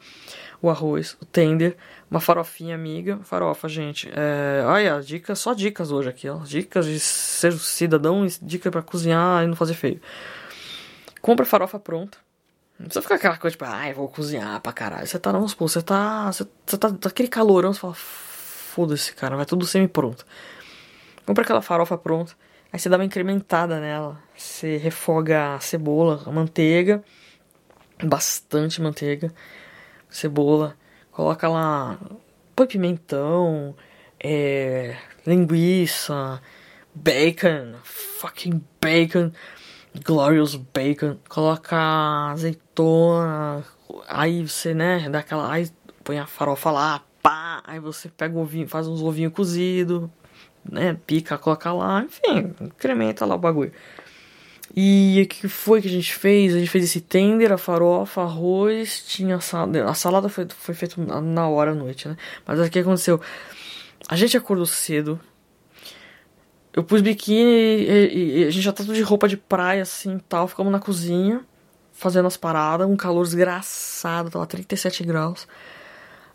o 0.60 0.70
arroz, 0.70 1.16
o 1.20 1.24
tender, 1.24 1.76
uma 2.10 2.20
farofinha 2.20 2.74
amiga, 2.74 3.18
farofa, 3.22 3.68
gente. 3.68 4.10
É, 4.12 4.64
olha, 4.64 5.00
dicas, 5.00 5.38
só 5.38 5.52
dicas 5.52 5.90
hoje 5.90 6.08
aqui, 6.08 6.28
ó. 6.28 6.38
Dicas 6.38 6.86
de 6.86 6.98
ser 7.00 7.52
cidadão, 7.52 8.26
dica 8.42 8.70
para 8.70 8.82
cozinhar 8.82 9.44
e 9.44 9.46
não 9.46 9.56
fazer 9.56 9.74
feio. 9.74 10.00
Compra 11.20 11.44
farofa 11.44 11.78
pronta. 11.78 12.18
Não 12.78 12.86
precisa 12.86 13.02
ficar 13.02 13.14
aquela 13.14 13.36
coisa 13.38 13.54
tipo, 13.54 13.64
ai, 13.64 13.92
vou 13.92 14.08
cozinhar 14.08 14.60
pra 14.60 14.72
caralho. 14.72 15.06
Você 15.06 15.18
tá, 15.18 15.32
vamos 15.32 15.52
supor, 15.52 15.68
você 15.68 15.82
tá. 15.82 16.30
Você, 16.30 16.46
você 16.64 16.76
tá 16.76 16.88
daquele 16.90 17.28
calorão, 17.28 17.72
você 17.72 17.80
fala, 17.80 17.94
foda-se, 17.94 19.14
cara, 19.14 19.36
vai 19.36 19.46
tudo 19.46 19.66
semi-pronto. 19.66 20.26
Compra 21.24 21.42
aquela 21.42 21.62
farofa 21.62 21.96
pronta. 21.96 22.34
Aí 22.72 22.78
você 22.78 22.88
dá 22.88 22.96
uma 22.96 23.04
incrementada 23.04 23.80
nela. 23.80 24.20
Você 24.36 24.76
refoga 24.76 25.54
a 25.54 25.60
cebola, 25.60 26.22
a 26.26 26.30
manteiga. 26.30 27.02
Bastante 28.02 28.80
manteiga. 28.80 29.32
Cebola. 30.08 30.76
Coloca 31.10 31.48
lá. 31.48 31.98
Põe 32.54 32.66
pimentão. 32.66 33.74
É, 34.18 34.96
linguiça. 35.26 36.40
Bacon. 36.94 37.74
Fucking 37.82 38.62
bacon. 38.80 39.32
Glorious 40.04 40.54
Bacon, 40.56 41.16
coloca 41.28 41.76
azeitona, 42.30 43.64
aí 44.08 44.46
você, 44.46 44.74
né, 44.74 45.08
dá 45.08 45.20
aquela, 45.20 45.50
aí 45.50 45.70
põe 46.04 46.18
a 46.18 46.26
farofa 46.26 46.70
lá, 46.70 47.02
pá, 47.22 47.62
aí 47.66 47.78
você 47.80 48.08
pega 48.08 48.36
o 48.36 48.42
ovinho, 48.42 48.68
faz 48.68 48.86
uns 48.86 49.02
ovinhos 49.02 49.32
cozidos, 49.32 50.08
né, 50.64 50.96
pica, 51.06 51.38
coloca 51.38 51.72
lá, 51.72 52.02
enfim, 52.02 52.54
incrementa 52.60 53.24
lá 53.24 53.34
o 53.34 53.38
bagulho. 53.38 53.72
E 54.76 55.22
o 55.24 55.26
que 55.26 55.48
foi 55.48 55.80
que 55.80 55.88
a 55.88 55.90
gente 55.90 56.14
fez? 56.14 56.54
A 56.54 56.58
gente 56.58 56.68
fez 56.68 56.84
esse 56.84 57.00
tender, 57.00 57.50
a 57.50 57.56
farofa, 57.56 58.20
arroz, 58.20 59.02
tinha 59.06 59.40
salada. 59.40 59.88
A 59.88 59.94
salada 59.94 60.28
foi, 60.28 60.46
foi 60.50 60.74
feita 60.74 61.00
na 61.00 61.48
hora 61.48 61.70
à 61.70 61.74
noite, 61.74 62.06
né? 62.06 62.16
Mas 62.46 62.60
o 62.60 62.70
que 62.70 62.80
aconteceu? 62.80 63.18
A 64.06 64.16
gente 64.16 64.36
acordou 64.36 64.66
cedo, 64.66 65.18
eu 66.76 66.84
pus 66.84 67.00
biquíni 67.00 67.50
e, 67.50 68.40
e, 68.42 68.44
a 68.44 68.50
gente 68.50 68.62
já 68.62 68.70
tá 68.70 68.84
tudo 68.84 68.94
de 68.94 69.00
roupa 69.00 69.26
de 69.26 69.38
praia 69.38 69.80
assim 69.80 70.18
tal. 70.28 70.46
Ficamos 70.46 70.70
na 70.70 70.78
cozinha 70.78 71.40
fazendo 71.90 72.26
as 72.26 72.36
paradas, 72.36 72.86
um 72.86 72.96
calor 72.96 73.24
desgraçado, 73.24 74.28
tava 74.28 74.46
37 74.46 75.02
graus. 75.02 75.48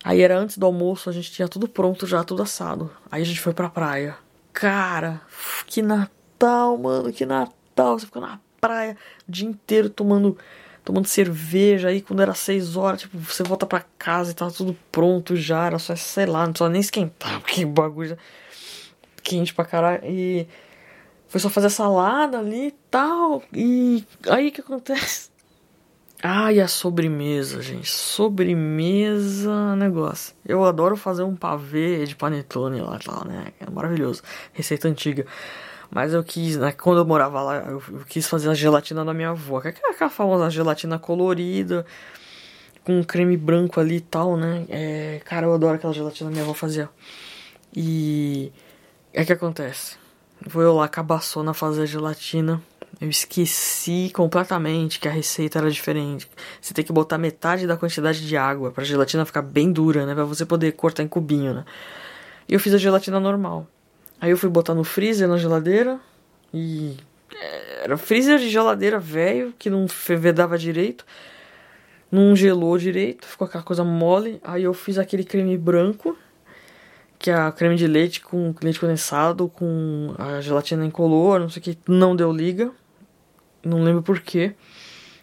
Aí 0.04 0.20
era 0.20 0.36
antes 0.36 0.58
do 0.58 0.66
almoço, 0.66 1.12
a 1.12 1.14
gente 1.14 1.32
tinha 1.32 1.48
tudo 1.48 1.68
pronto 1.68 2.08
já, 2.08 2.24
tudo 2.24 2.42
assado. 2.42 2.90
Aí 3.12 3.22
a 3.22 3.26
gente 3.26 3.40
foi 3.40 3.54
pra 3.54 3.70
praia. 3.70 4.18
Cara, 4.52 5.22
que 5.68 5.84
Natal, 5.84 6.76
mano, 6.76 7.14
que 7.14 7.24
Natal. 7.24 7.61
Você 7.76 8.06
fica 8.06 8.20
na 8.20 8.40
praia 8.60 8.96
o 9.28 9.32
dia 9.32 9.48
inteiro 9.48 9.90
tomando 9.90 10.38
tomando 10.84 11.08
cerveja. 11.08 11.90
Aí 11.90 12.02
quando 12.02 12.22
era 12.22 12.34
6 12.34 12.76
horas, 12.76 13.02
tipo, 13.02 13.18
você 13.18 13.44
volta 13.44 13.66
pra 13.66 13.86
casa 13.98 14.32
e 14.32 14.34
tava 14.34 14.52
tudo 14.52 14.78
pronto 14.92 15.36
já. 15.36 15.66
Era 15.66 15.80
só, 15.80 15.96
sei 15.96 16.26
lá, 16.26 16.40
não 16.46 16.54
precisava 16.54 16.72
nem 16.72 16.82
esquentar, 16.82 17.40
porque 17.42 17.66
bagulho 17.66 18.18
quente 19.24 19.54
pra 19.54 19.66
caralho. 19.66 20.04
E 20.06 20.48
foi 21.28 21.40
só 21.40 21.50
fazer 21.50 21.70
salada 21.70 22.40
ali 22.40 22.68
e 22.68 22.76
tal. 22.90 23.44
E 23.54 24.04
aí 24.28 24.50
o 24.50 24.52
que 24.52 24.62
acontece? 24.62 25.32
Ah, 26.24 26.54
e 26.54 26.62
a 26.62 26.68
sobremesa, 26.68 27.64
gente. 27.64 27.90
Sobremesa, 27.90 29.76
negócio. 29.76 30.36
Eu 30.46 30.64
adoro 30.64 30.96
fazer 30.96 31.24
um 31.24 31.36
pavê 31.36 32.06
de 32.06 32.16
panetone 32.16 32.80
lá 32.80 32.98
e 33.02 33.04
tal, 33.04 33.26
né? 33.26 33.54
É 33.60 33.68
maravilhoso. 33.70 34.22
Receita 34.54 34.88
antiga. 34.88 35.26
Mas 35.92 36.14
eu 36.14 36.24
quis, 36.24 36.56
né, 36.58 36.72
quando 36.72 37.00
eu 37.00 37.06
morava 37.06 37.42
lá, 37.42 37.58
eu, 37.58 37.84
eu 37.92 38.06
quis 38.08 38.26
fazer 38.26 38.50
a 38.50 38.54
gelatina 38.54 39.04
da 39.04 39.14
minha 39.14 39.32
avó. 39.32 39.62
É 39.64 39.70
aquela 39.70 40.10
famosa 40.10 40.50
gelatina 40.50 40.98
colorida, 40.98 41.86
com 42.86 43.04
creme 43.04 43.36
branco 43.36 43.80
ali 43.80 43.98
e 43.98 44.02
tal, 44.02 44.38
né? 44.38 44.66
É, 44.70 45.22
cara, 45.26 45.48
eu 45.48 45.54
adoro 45.54 45.76
aquela 45.76 45.94
gelatina 45.94 46.30
que 46.30 46.34
minha 46.34 46.46
avó 46.46 46.54
fazia. 46.54 46.90
E 47.76 48.52
é 49.14 49.26
que 49.26 49.34
acontece. 49.34 49.98
Vou 50.48 50.64
eu 50.64 50.74
lá 50.76 50.88
cabaçona 50.88 51.54
fazer 51.54 51.84
a 51.84 51.86
gelatina. 51.86 52.62
Eu 53.00 53.10
esqueci 53.10 54.12
completamente 54.14 55.00
que 55.00 55.08
a 55.08 55.12
receita 55.12 55.60
era 55.60 55.70
diferente. 55.70 56.30
Você 56.62 56.74
tem 56.74 56.86
que 56.86 56.94
botar 56.94 57.18
metade 57.18 57.68
da 57.68 57.76
quantidade 57.76 58.26
de 58.26 58.38
água 58.38 58.72
pra 58.72 58.84
gelatina 58.84 59.26
ficar 59.26 59.42
bem 59.42 59.72
dura, 59.72 60.06
né? 60.06 60.14
Pra 60.16 60.24
você 60.24 60.46
poder 60.46 60.72
cortar 60.74 61.04
em 61.04 61.08
cubinho, 61.08 61.54
né? 61.54 61.66
E 62.48 62.54
eu 62.54 62.60
fiz 62.60 62.74
a 62.74 62.78
gelatina 62.78 63.20
normal. 63.20 63.68
Aí 64.22 64.30
eu 64.30 64.38
fui 64.38 64.50
botar 64.50 64.76
no 64.76 64.84
freezer, 64.84 65.28
na 65.28 65.38
geladeira. 65.38 66.00
E. 66.54 66.96
Era 67.84 67.98
freezer 67.98 68.38
de 68.38 68.50
geladeira 68.50 69.00
velho, 69.00 69.52
que 69.58 69.68
não 69.68 69.88
vedava 69.88 70.60
direito. 70.60 71.04
Não 72.12 72.36
gelou 72.36 72.78
direito, 72.78 73.26
ficou 73.26 73.48
aquela 73.48 73.64
coisa 73.64 73.84
mole. 73.84 74.40
Aí 74.44 74.64
eu 74.64 74.74
fiz 74.76 75.00
aquele 75.00 75.24
creme 75.24 75.58
branco 75.58 76.16
que 77.18 77.32
a 77.32 77.52
creme 77.52 77.76
de 77.76 77.88
leite 77.88 78.22
com 78.22 78.54
leite 78.62 78.80
condensado, 78.80 79.48
com 79.48 80.14
a 80.18 80.42
gelatina 80.42 80.86
incolor, 80.86 81.40
não 81.40 81.50
sei 81.50 81.60
o 81.60 81.64
que, 81.64 81.78
não 81.88 82.16
deu 82.16 82.32
liga. 82.32 82.72
Não 83.64 83.84
lembro 83.84 84.04
porquê. 84.04 84.54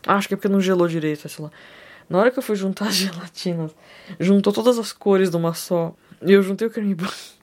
Acho 0.06 0.28
que 0.28 0.34
é 0.34 0.36
porque 0.36 0.48
não 0.48 0.60
gelou 0.60 0.88
direito, 0.88 1.28
sei 1.28 1.44
lá. 1.44 1.50
Na 2.08 2.18
hora 2.18 2.30
que 2.30 2.38
eu 2.38 2.42
fui 2.42 2.56
juntar 2.56 2.88
as 2.88 2.94
gelatinas, 2.96 3.74
juntou 4.18 4.52
todas 4.52 4.78
as 4.78 4.92
cores 4.92 5.30
de 5.30 5.36
uma 5.36 5.54
só. 5.54 5.94
E 6.22 6.32
eu 6.32 6.42
juntei 6.42 6.66
o 6.66 6.70
creme 6.70 6.94
branco. 6.94 7.37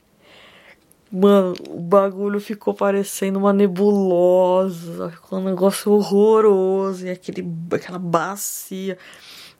Mano, 1.17 1.53
o 1.69 1.79
bagulho 1.79 2.39
ficou 2.41 2.73
parecendo 2.73 3.39
uma 3.39 3.53
nebulosa. 3.53 5.09
Ficou 5.11 5.39
um 5.39 5.43
negócio 5.43 5.91
horroroso. 5.91 7.05
E 7.05 7.09
aquele, 7.09 7.47
aquela 7.71 7.99
bacia 7.99 8.97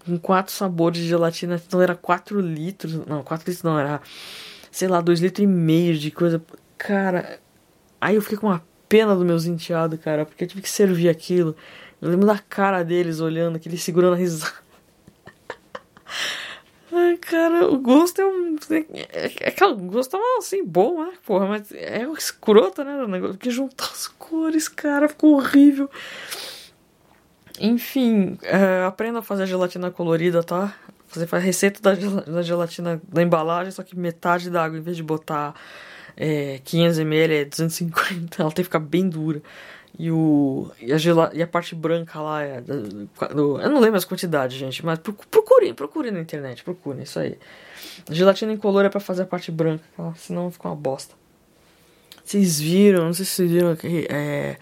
com 0.05 0.17
quatro 0.19 0.53
sabores 0.53 1.01
de 1.01 1.07
gelatina. 1.07 1.61
Então 1.65 1.81
era 1.81 1.95
4 1.95 2.39
litros. 2.41 2.93
Não, 3.05 3.23
4 3.23 3.49
litros 3.49 3.63
não, 3.63 3.79
era 3.79 4.01
sei 4.75 4.89
lá, 4.89 4.99
dois 4.99 5.21
litros 5.21 5.41
e 5.41 5.47
meio 5.47 5.97
de 5.97 6.11
coisa. 6.11 6.43
Cara, 6.77 7.39
aí 8.01 8.15
eu 8.15 8.21
fiquei 8.21 8.37
com 8.37 8.47
uma 8.47 8.61
pena 8.89 9.15
dos 9.15 9.23
meus 9.25 9.45
enteados, 9.45 9.97
cara, 10.01 10.25
porque 10.25 10.43
eu 10.43 10.47
tive 10.49 10.61
que 10.61 10.69
servir 10.69 11.07
aquilo. 11.07 11.55
Eu 12.01 12.09
lembro 12.09 12.27
da 12.27 12.37
cara 12.37 12.83
deles 12.83 13.21
olhando, 13.21 13.55
aquele 13.55 13.77
segurando 13.77 14.15
a 14.15 14.17
risada. 14.17 14.51
Cara, 17.29 17.67
o 17.67 17.79
gosto 17.79 18.21
é 18.21 18.25
um. 18.25 18.55
É, 18.69 19.47
é 19.47 19.51
que 19.51 19.63
o 19.63 19.75
gosto 19.75 20.15
é 20.15 20.37
assim, 20.37 20.63
bom, 20.63 21.03
né? 21.03 21.13
Porra, 21.25 21.47
mas 21.47 21.71
é 21.71 22.03
escroto, 22.17 22.83
né? 22.83 22.95
O 23.03 23.07
negócio 23.07 23.37
que 23.37 23.49
juntar 23.49 23.85
as 23.85 24.07
cores, 24.07 24.67
cara, 24.67 25.09
ficou 25.09 25.33
horrível. 25.33 25.89
Enfim, 27.59 28.37
é, 28.43 28.83
aprenda 28.85 29.19
a 29.19 29.21
fazer 29.23 29.47
gelatina 29.47 29.89
colorida, 29.89 30.43
tá? 30.43 30.75
Você 31.07 31.25
faz 31.25 31.41
a 31.41 31.45
receita 31.45 31.81
da, 31.81 31.95
da 32.21 32.41
gelatina 32.41 33.01
da 33.07 33.21
embalagem, 33.23 33.71
só 33.71 33.81
que 33.81 33.97
metade 33.97 34.49
da 34.49 34.63
água, 34.63 34.77
em 34.77 34.81
vez 34.81 34.97
de 34.97 35.03
botar 35.03 35.55
é, 36.15 36.59
500ml, 36.63 37.31
é 37.31 37.45
250, 37.45 38.41
ela 38.41 38.51
tem 38.51 38.63
que 38.63 38.63
ficar 38.63 38.79
bem 38.79 39.09
dura. 39.09 39.41
E, 39.97 40.11
o, 40.11 40.69
e, 40.79 40.91
a, 40.91 40.97
gela, 40.97 41.31
e 41.33 41.41
a 41.41 41.47
parte 41.47 41.73
branca 41.73 42.19
lá 42.19 42.41
é. 42.41 42.61
Do, 42.61 43.61
eu 43.61 43.69
não 43.69 43.79
lembro 43.79 43.97
as 43.97 44.05
quantidades, 44.05 44.57
gente, 44.57 44.85
mas 44.85 44.99
procurem, 44.99 45.73
procurem 45.73 46.11
na 46.11 46.19
internet, 46.19 46.63
procurem, 46.63 47.03
isso 47.03 47.19
aí. 47.19 47.37
Gelatina 48.09 48.51
incolor 48.51 48.85
é 48.85 48.89
pra 48.89 48.99
fazer 48.99 49.23
a 49.23 49.25
parte 49.25 49.51
branca, 49.51 49.83
senão 50.15 50.51
fica 50.51 50.67
uma 50.67 50.75
bosta. 50.75 51.15
Vocês 52.23 52.59
viram, 52.59 53.05
não 53.05 53.13
sei 53.13 53.25
se 53.25 53.31
vocês 53.31 53.51
viram 53.51 53.71
aqui, 53.71 54.05
é. 54.09 54.57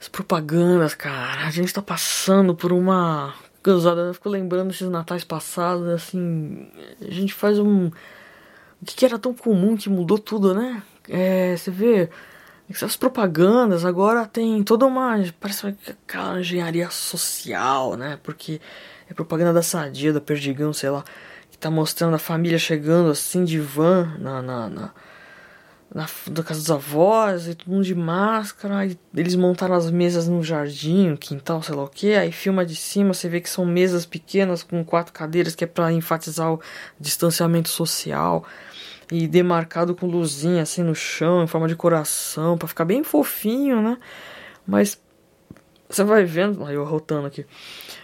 As 0.00 0.08
propagandas, 0.08 0.94
cara. 0.94 1.46
A 1.46 1.50
gente 1.50 1.72
tá 1.72 1.80
passando 1.80 2.54
por 2.54 2.72
uma 2.72 3.34
Gozada, 3.62 4.00
eu 4.00 4.14
fico 4.14 4.28
lembrando 4.28 4.72
esses 4.72 4.88
natais 4.88 5.22
passados, 5.22 5.86
assim. 5.88 6.68
A 7.00 7.10
gente 7.10 7.32
faz 7.32 7.60
um. 7.60 7.86
O 7.86 8.84
que, 8.84 8.96
que 8.96 9.04
era 9.04 9.18
tão 9.18 9.32
comum 9.32 9.76
que 9.76 9.88
mudou 9.88 10.18
tudo, 10.18 10.52
né? 10.52 10.82
É, 11.08 11.56
você 11.56 11.70
vê. 11.70 12.10
Essas 12.74 12.96
propagandas 12.96 13.84
agora 13.84 14.26
tem 14.26 14.62
toda 14.62 14.86
uma. 14.86 15.18
Parece 15.38 15.74
aquela 15.88 16.40
engenharia 16.40 16.90
social, 16.90 17.96
né? 17.96 18.18
Porque 18.22 18.60
é 19.08 19.14
propaganda 19.14 19.52
da 19.52 19.62
Sadia, 19.62 20.12
da 20.12 20.20
Perdigão, 20.20 20.72
sei 20.72 20.90
lá. 20.90 21.04
Que 21.50 21.58
tá 21.58 21.70
mostrando 21.70 22.14
a 22.14 22.18
família 22.18 22.58
chegando 22.58 23.10
assim 23.10 23.44
de 23.44 23.60
van 23.60 24.16
na, 24.18 24.40
na, 24.40 24.68
na 24.68 24.92
na 25.94 26.06
casa 26.42 26.60
dos 26.60 26.70
avós, 26.70 27.48
e 27.48 27.54
todo 27.54 27.70
mundo 27.70 27.84
de 27.84 27.94
máscara, 27.94 28.88
eles 29.14 29.34
montaram 29.34 29.74
as 29.74 29.90
mesas 29.90 30.26
no 30.26 30.42
jardim, 30.42 31.14
quintal, 31.16 31.62
sei 31.62 31.74
lá 31.74 31.84
o 31.84 31.88
que, 31.88 32.14
aí 32.14 32.32
filma 32.32 32.64
de 32.64 32.74
cima, 32.74 33.12
você 33.12 33.28
vê 33.28 33.40
que 33.40 33.50
são 33.50 33.66
mesas 33.66 34.06
pequenas 34.06 34.62
com 34.62 34.82
quatro 34.82 35.12
cadeiras, 35.12 35.54
que 35.54 35.64
é 35.64 35.66
para 35.66 35.92
enfatizar 35.92 36.50
o 36.50 36.60
distanciamento 36.98 37.68
social, 37.68 38.44
e 39.12 39.28
demarcado 39.28 39.94
com 39.94 40.06
luzinha 40.06 40.62
assim 40.62 40.82
no 40.82 40.94
chão, 40.94 41.44
em 41.44 41.46
forma 41.46 41.68
de 41.68 41.76
coração, 41.76 42.56
para 42.56 42.66
ficar 42.66 42.86
bem 42.86 43.04
fofinho, 43.04 43.82
né? 43.82 43.98
Mas 44.66 44.98
você 45.86 46.02
vai 46.02 46.24
vendo, 46.24 46.64
aí 46.64 46.74
eu 46.74 46.84
rotando 46.84 47.26
aqui, 47.26 47.44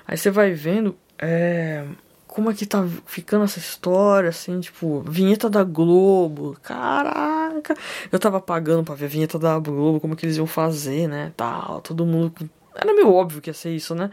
aí 0.07 0.18
você 0.18 0.31
vai 0.31 0.53
vendo, 0.53 0.94
é 1.18 1.83
como 2.27 2.51
é 2.51 2.55
que 2.55 2.66
tá 2.66 2.87
ficando 3.07 3.44
essa 3.44 3.59
história, 3.59 4.29
assim, 4.29 4.61
tipo, 4.61 5.01
vinheta 5.01 5.49
da 5.49 5.64
Globo, 5.64 6.57
caraca. 6.62 7.75
Eu 8.12 8.18
tava 8.18 8.38
pagando 8.38 8.85
pra 8.85 8.94
ver 8.94 9.07
a 9.07 9.09
vinheta 9.09 9.38
da 9.38 9.59
Globo, 9.59 9.99
como 9.99 10.14
que 10.14 10.27
eles 10.27 10.37
iam 10.37 10.47
fazer, 10.47 11.09
né? 11.09 11.33
Tal, 11.37 11.81
todo 11.81 12.05
mundo. 12.05 12.33
Era 12.77 12.92
meio 12.92 13.12
óbvio 13.12 13.40
que 13.40 13.49
ia 13.51 13.55
ser 13.55 13.71
isso, 13.75 13.94
né? 13.94 14.11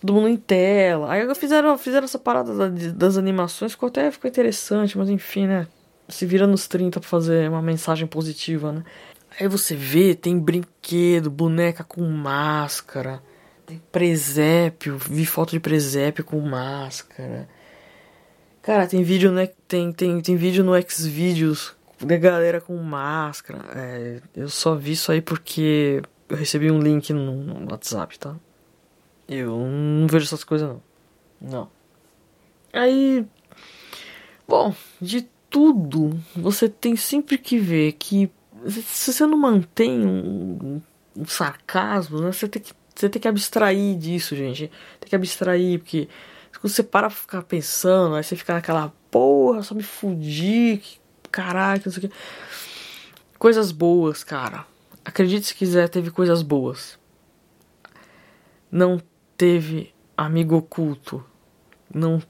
Todo 0.00 0.12
mundo 0.12 0.28
em 0.28 0.36
tela. 0.36 1.10
Aí 1.10 1.34
fizeram, 1.34 1.76
fizeram 1.78 2.04
essa 2.04 2.18
parada 2.18 2.70
das 2.70 3.16
animações, 3.16 3.72
ficou 3.72 3.88
até 3.88 4.10
ficou 4.10 4.28
interessante, 4.30 4.96
mas 4.96 5.08
enfim, 5.08 5.46
né? 5.46 5.66
Se 6.08 6.26
vira 6.26 6.46
nos 6.46 6.66
30 6.68 7.00
pra 7.00 7.08
fazer 7.08 7.48
uma 7.48 7.62
mensagem 7.62 8.06
positiva, 8.06 8.72
né? 8.72 8.84
Aí 9.38 9.48
você 9.48 9.74
vê, 9.74 10.14
tem 10.14 10.38
brinquedo, 10.38 11.30
boneca 11.30 11.82
com 11.82 12.02
máscara, 12.02 13.22
tem 13.66 13.82
presépio, 13.90 14.96
vi 14.96 15.26
foto 15.26 15.50
de 15.50 15.60
presépio 15.60 16.24
com 16.24 16.40
máscara. 16.40 17.48
Cara, 18.62 18.86
tem 18.86 19.02
vídeo, 19.02 19.32
né? 19.32 19.48
Tem, 19.66 19.92
tem, 19.92 20.20
tem 20.20 20.36
vídeo 20.36 20.62
no 20.62 20.72
Xvideos 20.80 21.76
da 22.00 22.16
galera 22.16 22.60
com 22.60 22.76
máscara. 22.76 23.60
É, 23.74 24.20
eu 24.36 24.48
só 24.48 24.74
vi 24.74 24.92
isso 24.92 25.10
aí 25.10 25.20
porque 25.20 26.02
eu 26.28 26.36
recebi 26.36 26.70
um 26.70 26.78
link 26.78 27.12
no, 27.12 27.34
no 27.34 27.70
WhatsApp, 27.70 28.18
tá? 28.18 28.36
Eu 29.28 29.58
não 29.58 30.06
vejo 30.06 30.26
essas 30.26 30.44
coisas 30.44 30.68
não. 30.68 30.82
Não. 31.40 31.70
Aí. 32.72 33.26
Bom, 34.46 34.74
de 35.00 35.26
tudo, 35.54 36.20
você 36.34 36.68
tem 36.68 36.96
sempre 36.96 37.38
que 37.38 37.60
ver 37.60 37.92
que 37.92 38.28
se 38.66 39.12
você 39.12 39.24
não 39.24 39.38
mantém 39.38 40.04
um, 40.04 40.82
um 41.16 41.24
sarcasmo, 41.24 42.20
né, 42.20 42.32
você 42.32 42.48
tem 42.48 42.60
que 42.60 42.72
você 42.92 43.08
tem 43.08 43.22
que 43.22 43.28
abstrair 43.28 43.96
disso, 43.96 44.34
gente. 44.34 44.68
Tem 44.98 45.08
que 45.08 45.14
abstrair, 45.14 45.78
porque 45.78 46.08
quando 46.60 46.72
você 46.72 46.82
para 46.82 47.08
pra 47.08 47.16
ficar 47.16 47.42
pensando, 47.42 48.16
aí 48.16 48.24
você 48.24 48.34
fica 48.34 48.54
naquela 48.54 48.92
porra, 49.12 49.62
só 49.62 49.76
me 49.76 49.82
fudi, 49.84 50.80
que 50.82 50.98
caralho, 51.30 51.82
não 51.86 51.92
sei 51.92 52.04
o 52.04 52.08
que. 52.08 52.16
Coisas 53.38 53.70
boas, 53.70 54.24
cara. 54.24 54.66
Acredite 55.04 55.46
se 55.46 55.54
quiser, 55.54 55.88
teve 55.88 56.10
coisas 56.10 56.42
boas. 56.42 56.98
Não 58.72 59.00
teve 59.36 59.94
amigo 60.16 60.56
oculto. 60.56 61.24
Não. 61.92 62.20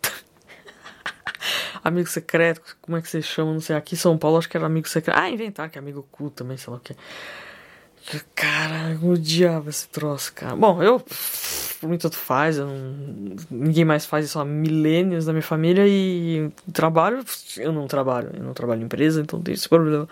Amigo 1.84 2.08
secreto, 2.08 2.76
como 2.80 2.96
é 2.96 3.02
que 3.02 3.08
você 3.08 3.20
chama? 3.20 3.52
Não 3.52 3.60
sei. 3.60 3.76
Aqui 3.76 3.94
em 3.94 3.98
São 3.98 4.16
Paulo 4.16 4.38
acho 4.38 4.48
que 4.48 4.56
era 4.56 4.66
amigo 4.66 4.88
secreto. 4.88 5.16
Ah, 5.16 5.30
inventar 5.30 5.68
que 5.68 5.78
é 5.78 5.80
amigo 5.80 6.00
oculto 6.00 6.36
também, 6.36 6.56
sei 6.56 6.70
lá 6.70 6.78
o 6.78 6.80
que. 6.80 6.96
Cara, 8.34 8.90
eu 8.92 9.10
odiava 9.10 9.70
esse 9.70 9.88
troço, 9.88 10.32
cara. 10.34 10.54
Bom, 10.54 10.82
eu. 10.82 11.00
Por 11.80 11.88
mim, 11.88 11.96
tanto 11.96 12.16
faz. 12.16 12.58
Não, 12.58 12.68
ninguém 13.50 13.84
mais 13.84 14.04
faz 14.04 14.26
isso 14.26 14.38
há 14.38 14.44
milênios 14.44 15.26
na 15.26 15.32
minha 15.32 15.42
família. 15.42 15.86
E 15.86 16.50
trabalho. 16.72 17.24
Eu 17.56 17.72
não 17.72 17.86
trabalho. 17.86 18.30
Eu 18.34 18.42
não 18.42 18.52
trabalho 18.52 18.82
em 18.82 18.84
empresa, 18.84 19.22
então 19.22 19.40
tem 19.40 19.54
esse 19.54 19.68
problema. 19.68 20.06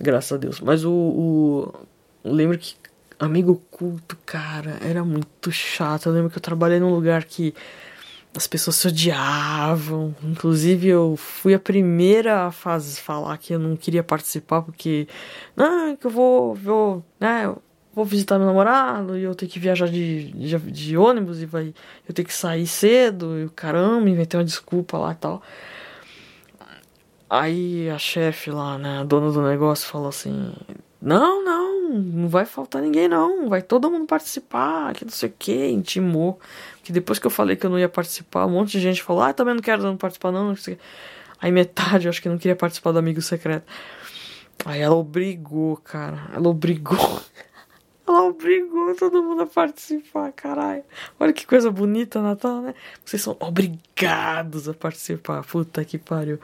Graças 0.00 0.32
a 0.32 0.36
Deus. 0.36 0.60
Mas 0.60 0.84
o. 0.84 0.92
o 0.92 1.74
lembro 2.24 2.56
que 2.56 2.76
amigo 3.18 3.62
culto, 3.70 4.16
cara, 4.24 4.78
era 4.80 5.04
muito 5.04 5.52
chato. 5.52 6.06
Eu 6.06 6.12
lembro 6.12 6.30
que 6.30 6.38
eu 6.38 6.42
trabalhei 6.42 6.80
num 6.80 6.94
lugar 6.94 7.24
que 7.24 7.54
as 8.34 8.46
pessoas 8.46 8.76
se 8.76 8.88
odiavam. 8.88 10.14
Inclusive, 10.22 10.88
eu 10.88 11.16
fui 11.16 11.54
a 11.54 11.58
primeira 11.58 12.46
a 12.46 12.52
faz, 12.52 12.98
falar 12.98 13.36
que 13.38 13.54
eu 13.54 13.58
não 13.58 13.76
queria 13.76 14.02
participar 14.02 14.62
porque. 14.62 15.06
Não, 15.56 15.96
que 15.96 16.06
eu 16.06 16.10
vou. 16.10 16.54
vou 16.54 17.04
né, 17.20 17.46
eu 17.46 17.62
vou 17.94 18.04
visitar 18.04 18.38
meu 18.38 18.46
namorado 18.46 19.18
e 19.18 19.22
eu 19.22 19.34
tenho 19.34 19.50
que 19.50 19.58
viajar 19.58 19.86
de, 19.86 20.32
de, 20.32 20.58
de 20.58 20.96
ônibus 20.96 21.42
e 21.42 21.46
vai, 21.46 21.74
eu 22.08 22.14
tenho 22.14 22.26
que 22.26 22.34
sair 22.34 22.66
cedo. 22.66 23.38
E 23.38 23.48
caramba, 23.50 24.08
inventei 24.08 24.38
uma 24.38 24.44
desculpa 24.44 24.98
lá 24.98 25.12
e 25.12 25.16
tal. 25.16 25.42
Aí 27.28 27.88
a 27.90 27.98
chefe 27.98 28.50
lá, 28.50 28.78
né, 28.78 29.00
a 29.00 29.04
dona 29.04 29.30
do 29.32 29.42
negócio, 29.42 29.86
falou 29.88 30.08
assim: 30.08 30.52
Não, 31.02 31.44
não, 31.44 31.90
não 31.90 32.28
vai 32.28 32.44
faltar 32.44 32.80
ninguém 32.80 33.08
não, 33.08 33.48
vai 33.48 33.60
todo 33.60 33.90
mundo 33.90 34.06
participar, 34.06 34.94
que 34.94 35.04
não 35.04 35.10
sei 35.10 35.28
o 35.28 35.34
que, 35.36 35.66
intimou 35.68 36.38
que 36.82 36.92
depois 36.92 37.18
que 37.18 37.26
eu 37.26 37.30
falei 37.30 37.56
que 37.56 37.64
eu 37.64 37.70
não 37.70 37.78
ia 37.78 37.88
participar, 37.88 38.46
um 38.46 38.50
monte 38.50 38.72
de 38.72 38.80
gente 38.80 39.02
falou, 39.02 39.22
ah, 39.22 39.32
também 39.32 39.54
não 39.54 39.62
quero 39.62 39.82
não 39.82 39.96
participar 39.96 40.32
não. 40.32 40.54
Aí 41.40 41.52
metade 41.52 42.06
eu 42.06 42.10
acho 42.10 42.20
que 42.20 42.28
não 42.28 42.38
queria 42.38 42.56
participar 42.56 42.92
do 42.92 42.98
Amigo 42.98 43.22
Secreto. 43.22 43.66
Aí 44.64 44.80
ela 44.80 44.94
obrigou, 44.94 45.76
cara. 45.76 46.30
Ela 46.34 46.48
obrigou. 46.48 46.98
Ela 48.04 48.24
obrigou 48.24 48.94
todo 48.96 49.22
mundo 49.22 49.42
a 49.42 49.46
participar, 49.46 50.32
caralho. 50.32 50.82
Olha 51.20 51.32
que 51.32 51.46
coisa 51.46 51.70
bonita, 51.70 52.20
Natal, 52.20 52.60
né? 52.60 52.74
Vocês 53.04 53.22
são 53.22 53.36
obrigados 53.38 54.68
a 54.68 54.74
participar. 54.74 55.44
Puta 55.44 55.84
que 55.84 55.98
pariu. 55.98 56.38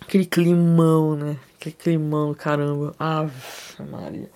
Aquele 0.00 0.26
climão, 0.26 1.14
né? 1.14 1.36
Aquele 1.58 1.74
climão, 1.74 2.34
caramba. 2.34 2.94
Ave 2.98 3.32
Maria. 3.90 4.30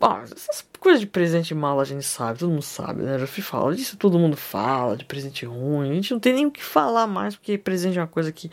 Ah, 0.00 0.22
essas 0.24 0.66
coisas 0.78 1.00
de 1.00 1.06
presente 1.06 1.54
mal 1.54 1.80
a 1.80 1.84
gente 1.84 2.04
sabe, 2.04 2.38
todo 2.38 2.50
mundo 2.50 2.62
sabe, 2.62 3.02
né? 3.02 3.18
Já 3.18 3.26
fui 3.26 3.42
falar 3.42 3.74
disso, 3.74 3.96
todo 3.96 4.18
mundo 4.18 4.36
fala, 4.36 4.98
de 4.98 5.04
presente 5.04 5.46
ruim. 5.46 5.90
A 5.90 5.94
gente 5.94 6.12
não 6.12 6.20
tem 6.20 6.34
nem 6.34 6.46
o 6.46 6.50
que 6.50 6.62
falar 6.62 7.06
mais, 7.06 7.36
porque 7.36 7.56
presente 7.56 7.98
é 7.98 8.02
uma 8.02 8.06
coisa 8.06 8.30
que 8.30 8.50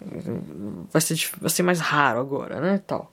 hum, 0.00 0.84
vai 0.92 1.02
ser, 1.02 1.18
vai 1.40 1.50
ser 1.50 1.64
mais 1.64 1.80
raro 1.80 2.20
agora, 2.20 2.60
né? 2.60 2.80
Tal. 2.86 3.12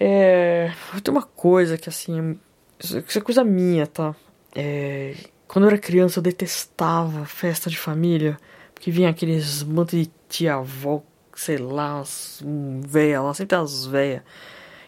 É. 0.00 0.72
Tem 1.04 1.12
uma 1.12 1.22
coisa 1.22 1.76
que 1.76 1.88
assim. 1.88 2.38
Isso 2.82 3.18
é 3.18 3.20
coisa 3.20 3.44
minha, 3.44 3.86
tá? 3.86 4.14
É, 4.54 5.14
quando 5.46 5.66
eu 5.66 5.68
era 5.68 5.78
criança 5.78 6.18
eu 6.18 6.22
detestava 6.22 7.26
festa 7.26 7.68
de 7.68 7.76
família, 7.76 8.38
porque 8.74 8.90
vinha 8.90 9.10
aqueles 9.10 9.62
monte 9.62 10.02
de 10.02 10.10
tia-avó, 10.28 11.02
sei 11.40 11.58
lá, 11.58 11.96
umas 11.96 12.42
um, 12.44 12.80
véia 12.80 13.20
lá, 13.20 13.34
sempre 13.34 13.56
as 13.56 13.86
véias 13.86 14.22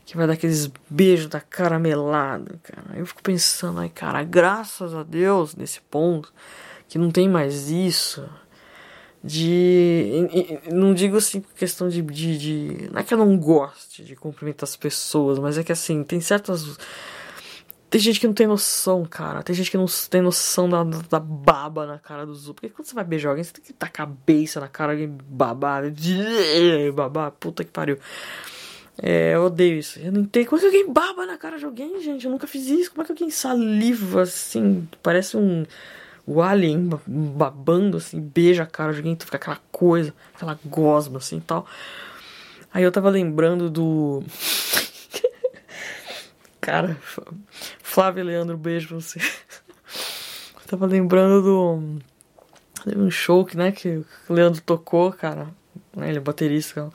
que 0.04 0.16
vai 0.16 0.26
dar 0.26 0.34
aqueles 0.34 0.70
beijos 0.88 1.28
da 1.28 1.40
caramelada, 1.40 2.58
cara. 2.62 2.98
Eu 2.98 3.06
fico 3.06 3.22
pensando, 3.22 3.80
ai, 3.80 3.88
cara, 3.88 4.22
graças 4.22 4.94
a 4.94 5.02
Deus 5.02 5.56
nesse 5.56 5.80
ponto 5.80 6.32
que 6.88 6.98
não 6.98 7.10
tem 7.10 7.28
mais 7.28 7.70
isso. 7.70 8.28
De. 9.26 10.28
Não 10.70 10.92
digo 10.92 11.16
assim 11.16 11.42
questão 11.56 11.88
de, 11.88 12.02
de, 12.02 12.38
de. 12.38 12.90
Não 12.92 13.00
é 13.00 13.02
que 13.02 13.14
eu 13.14 13.18
não 13.18 13.38
goste 13.38 14.04
de 14.04 14.14
cumprimentar 14.14 14.68
as 14.68 14.76
pessoas, 14.76 15.38
mas 15.38 15.56
é 15.56 15.64
que 15.64 15.72
assim, 15.72 16.04
tem 16.04 16.20
certas. 16.20 16.76
Tem 17.94 18.00
gente 18.00 18.18
que 18.18 18.26
não 18.26 18.34
tem 18.34 18.48
noção, 18.48 19.04
cara. 19.04 19.40
Tem 19.44 19.54
gente 19.54 19.70
que 19.70 19.76
não 19.76 19.86
tem 20.10 20.20
noção 20.20 20.68
da, 20.68 20.82
da 20.82 21.20
baba 21.20 21.86
na 21.86 21.96
cara 21.96 22.26
dos 22.26 22.48
outros. 22.48 22.54
Porque 22.54 22.68
quando 22.70 22.88
você 22.88 22.92
vai 22.92 23.04
beijar 23.04 23.28
alguém, 23.28 23.44
você 23.44 23.52
tem 23.52 23.62
que 23.62 23.72
dar 23.72 23.88
cabeça 23.88 24.58
na 24.58 24.66
cara 24.66 24.96
de 24.96 25.06
babar. 25.06 25.84
Babar, 26.92 27.30
puta 27.30 27.62
que 27.62 27.70
pariu. 27.70 27.96
É, 29.00 29.36
eu 29.36 29.44
odeio 29.44 29.78
isso. 29.78 30.00
Eu 30.00 30.10
não 30.10 30.22
entendo. 30.22 30.46
Como 30.46 30.56
é 30.56 30.60
que 30.60 30.66
alguém 30.66 30.92
baba 30.92 31.24
na 31.24 31.38
cara 31.38 31.56
de 31.56 31.64
alguém, 31.64 32.02
gente? 32.02 32.24
Eu 32.24 32.32
nunca 32.32 32.48
fiz 32.48 32.66
isso. 32.66 32.90
Como 32.90 33.02
é 33.02 33.06
que 33.06 33.12
alguém 33.12 33.30
saliva 33.30 34.22
assim? 34.22 34.88
Parece 35.00 35.36
um. 35.36 35.64
O 36.26 36.42
alien 36.42 36.90
babando 37.06 37.98
assim, 37.98 38.18
beija 38.18 38.64
a 38.64 38.66
cara 38.66 38.90
de 38.90 38.98
alguém, 38.98 39.14
tu 39.14 39.24
fica 39.24 39.36
aquela 39.36 39.60
coisa, 39.70 40.12
aquela 40.34 40.58
gosma 40.64 41.18
assim 41.18 41.36
e 41.36 41.42
tal. 41.42 41.64
Aí 42.72 42.82
eu 42.82 42.90
tava 42.90 43.08
lembrando 43.08 43.70
do. 43.70 44.24
Cara, 46.64 46.96
Flávio 47.82 48.22
e 48.22 48.24
Leandro, 48.24 48.56
beijo 48.56 48.88
pra 48.88 48.96
você. 48.96 49.18
Eu 49.18 50.66
tava 50.66 50.86
lembrando 50.86 51.42
do. 51.42 51.98
Teve 52.82 53.00
um 53.00 53.10
show 53.10 53.44
que, 53.44 53.54
né, 53.54 53.70
que 53.70 54.02
o 54.28 54.32
Leandro 54.32 54.62
tocou, 54.62 55.12
cara. 55.12 55.48
Né, 55.94 56.08
ele 56.08 56.18
é 56.18 56.20
baterista. 56.20 56.90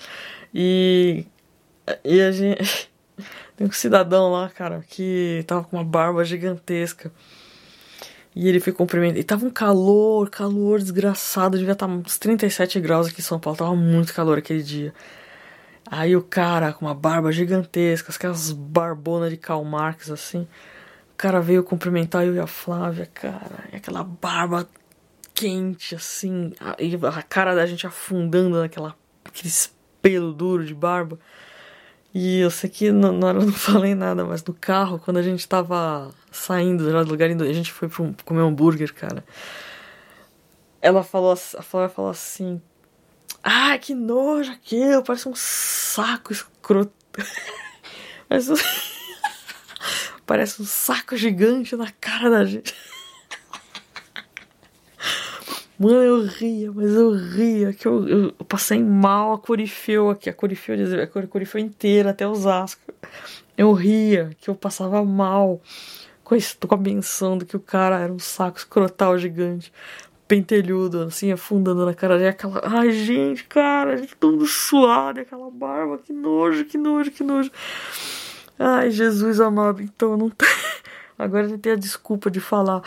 E 0.51 1.25
e 2.03 2.19
a 2.19 2.31
gente. 2.31 2.89
Tem 3.55 3.67
um 3.67 3.71
cidadão 3.71 4.31
lá, 4.31 4.49
cara, 4.49 4.83
que 4.87 5.43
tava 5.45 5.65
com 5.65 5.75
uma 5.77 5.83
barba 5.83 6.23
gigantesca. 6.23 7.11
E 8.35 8.47
ele 8.47 8.59
foi 8.59 8.71
cumprimentar. 8.71 9.19
E 9.19 9.23
tava 9.23 9.45
um 9.45 9.49
calor, 9.51 10.29
calor 10.29 10.79
desgraçado. 10.79 11.57
Devia 11.57 11.73
estar 11.73 11.87
tá 11.87 11.93
uns 11.93 12.17
37 12.17 12.79
graus 12.79 13.07
aqui 13.07 13.19
em 13.19 13.23
São 13.23 13.39
Paulo. 13.39 13.57
Tava 13.57 13.75
muito 13.75 14.13
calor 14.13 14.37
aquele 14.37 14.63
dia. 14.63 14.93
Aí 15.91 16.15
o 16.15 16.21
cara 16.21 16.71
com 16.71 16.85
uma 16.85 16.93
barba 16.93 17.31
gigantesca, 17.31 18.11
aquelas 18.11 18.51
barbonas 18.51 19.31
de 19.31 19.37
Karl 19.37 19.63
Marx 19.63 20.11
assim. 20.11 20.47
O 21.13 21.17
cara 21.17 21.41
veio 21.41 21.63
cumprimentar 21.63 22.25
eu 22.25 22.35
e 22.35 22.39
a 22.39 22.47
Flávia, 22.47 23.07
cara. 23.07 23.65
E 23.73 23.75
aquela 23.75 24.03
barba 24.03 24.67
quente 25.33 25.95
assim. 25.95 26.53
E 26.77 26.95
a 26.95 27.23
cara 27.23 27.55
da 27.55 27.65
gente 27.65 27.87
afundando 27.87 28.59
naquela. 28.59 28.95
aquele 29.25 29.49
pelo 30.01 30.33
duro 30.33 30.65
de 30.65 30.73
barba. 30.73 31.19
E 32.13 32.39
eu 32.39 32.49
sei 32.49 32.69
que 32.69 32.91
na 32.91 33.09
hora 33.09 33.39
eu 33.39 33.45
não 33.45 33.53
falei 33.53 33.95
nada, 33.95 34.25
mas 34.25 34.43
no 34.43 34.53
carro, 34.53 34.99
quando 34.99 35.17
a 35.17 35.23
gente 35.23 35.47
tava 35.47 36.11
saindo 36.31 36.83
do 36.83 37.09
lugar, 37.09 37.29
a 37.29 37.53
gente 37.53 37.71
foi 37.71 37.87
pra 37.87 38.03
um, 38.03 38.13
comer 38.25 38.41
um 38.41 38.47
hambúrguer, 38.47 38.93
cara. 38.93 39.23
Ela 40.81 41.03
falou, 41.03 41.31
a 41.31 41.35
Flávia 41.35 41.89
falou 41.89 42.11
assim: 42.11 42.61
Ah, 43.43 43.77
que 43.77 43.93
nojo 43.93 44.51
aquilo, 44.51 45.03
parece 45.03 45.29
um 45.29 45.35
saco 45.35 46.33
escroto. 46.33 46.91
parece, 48.27 48.51
um... 48.51 48.55
parece 50.25 50.61
um 50.61 50.65
saco 50.65 51.15
gigante 51.15 51.75
na 51.75 51.91
cara 51.91 52.29
da 52.29 52.45
gente. 52.45 52.75
Mano, 55.79 56.01
eu 56.01 56.25
ria, 56.25 56.71
mas 56.71 56.91
eu 56.91 57.13
ria, 57.13 57.73
que 57.73 57.87
eu, 57.87 58.07
eu, 58.07 58.35
eu 58.37 58.45
passei 58.45 58.83
mal 58.83 59.33
a 59.33 59.39
Corifeu 59.39 60.09
aqui, 60.09 60.29
a 60.29 60.33
Corifeu, 60.33 60.75
a 61.01 61.27
Corifeu 61.27 61.61
inteira, 61.61 62.09
até 62.09 62.27
os 62.27 62.45
ascos. 62.45 62.93
Eu 63.57 63.71
ria, 63.73 64.31
que 64.41 64.49
eu 64.49 64.55
passava 64.55 65.03
mal 65.05 65.61
com 66.29 66.35
a, 66.35 66.67
com 66.67 66.75
a 66.75 66.77
benção 66.77 67.37
do 67.37 67.45
que 67.45 67.55
o 67.55 67.59
cara 67.59 67.99
era 67.99 68.13
um 68.13 68.19
saco 68.19 68.57
escrotal 68.57 69.17
gigante, 69.17 69.73
pentelhudo, 70.29 71.01
assim, 71.05 71.31
afundando 71.31 71.83
na 71.83 71.93
cara 71.95 72.15
dele, 72.15 72.29
aquela, 72.29 72.61
ai 72.63 72.91
gente, 72.91 73.45
cara, 73.45 73.99
todo 74.19 74.45
suado, 74.45 75.19
aquela 75.21 75.49
barba, 75.49 75.97
que 75.97 76.13
nojo, 76.13 76.65
que 76.65 76.77
nojo, 76.77 77.09
que 77.09 77.23
nojo. 77.23 77.51
Ai, 78.59 78.91
Jesus 78.91 79.41
amado, 79.41 79.81
então 79.81 80.15
não 80.15 80.29
tem. 80.29 80.47
Agora 81.17 81.47
não 81.47 81.57
tem 81.57 81.73
a 81.73 81.75
desculpa 81.75 82.29
de 82.29 82.39
falar. 82.39 82.83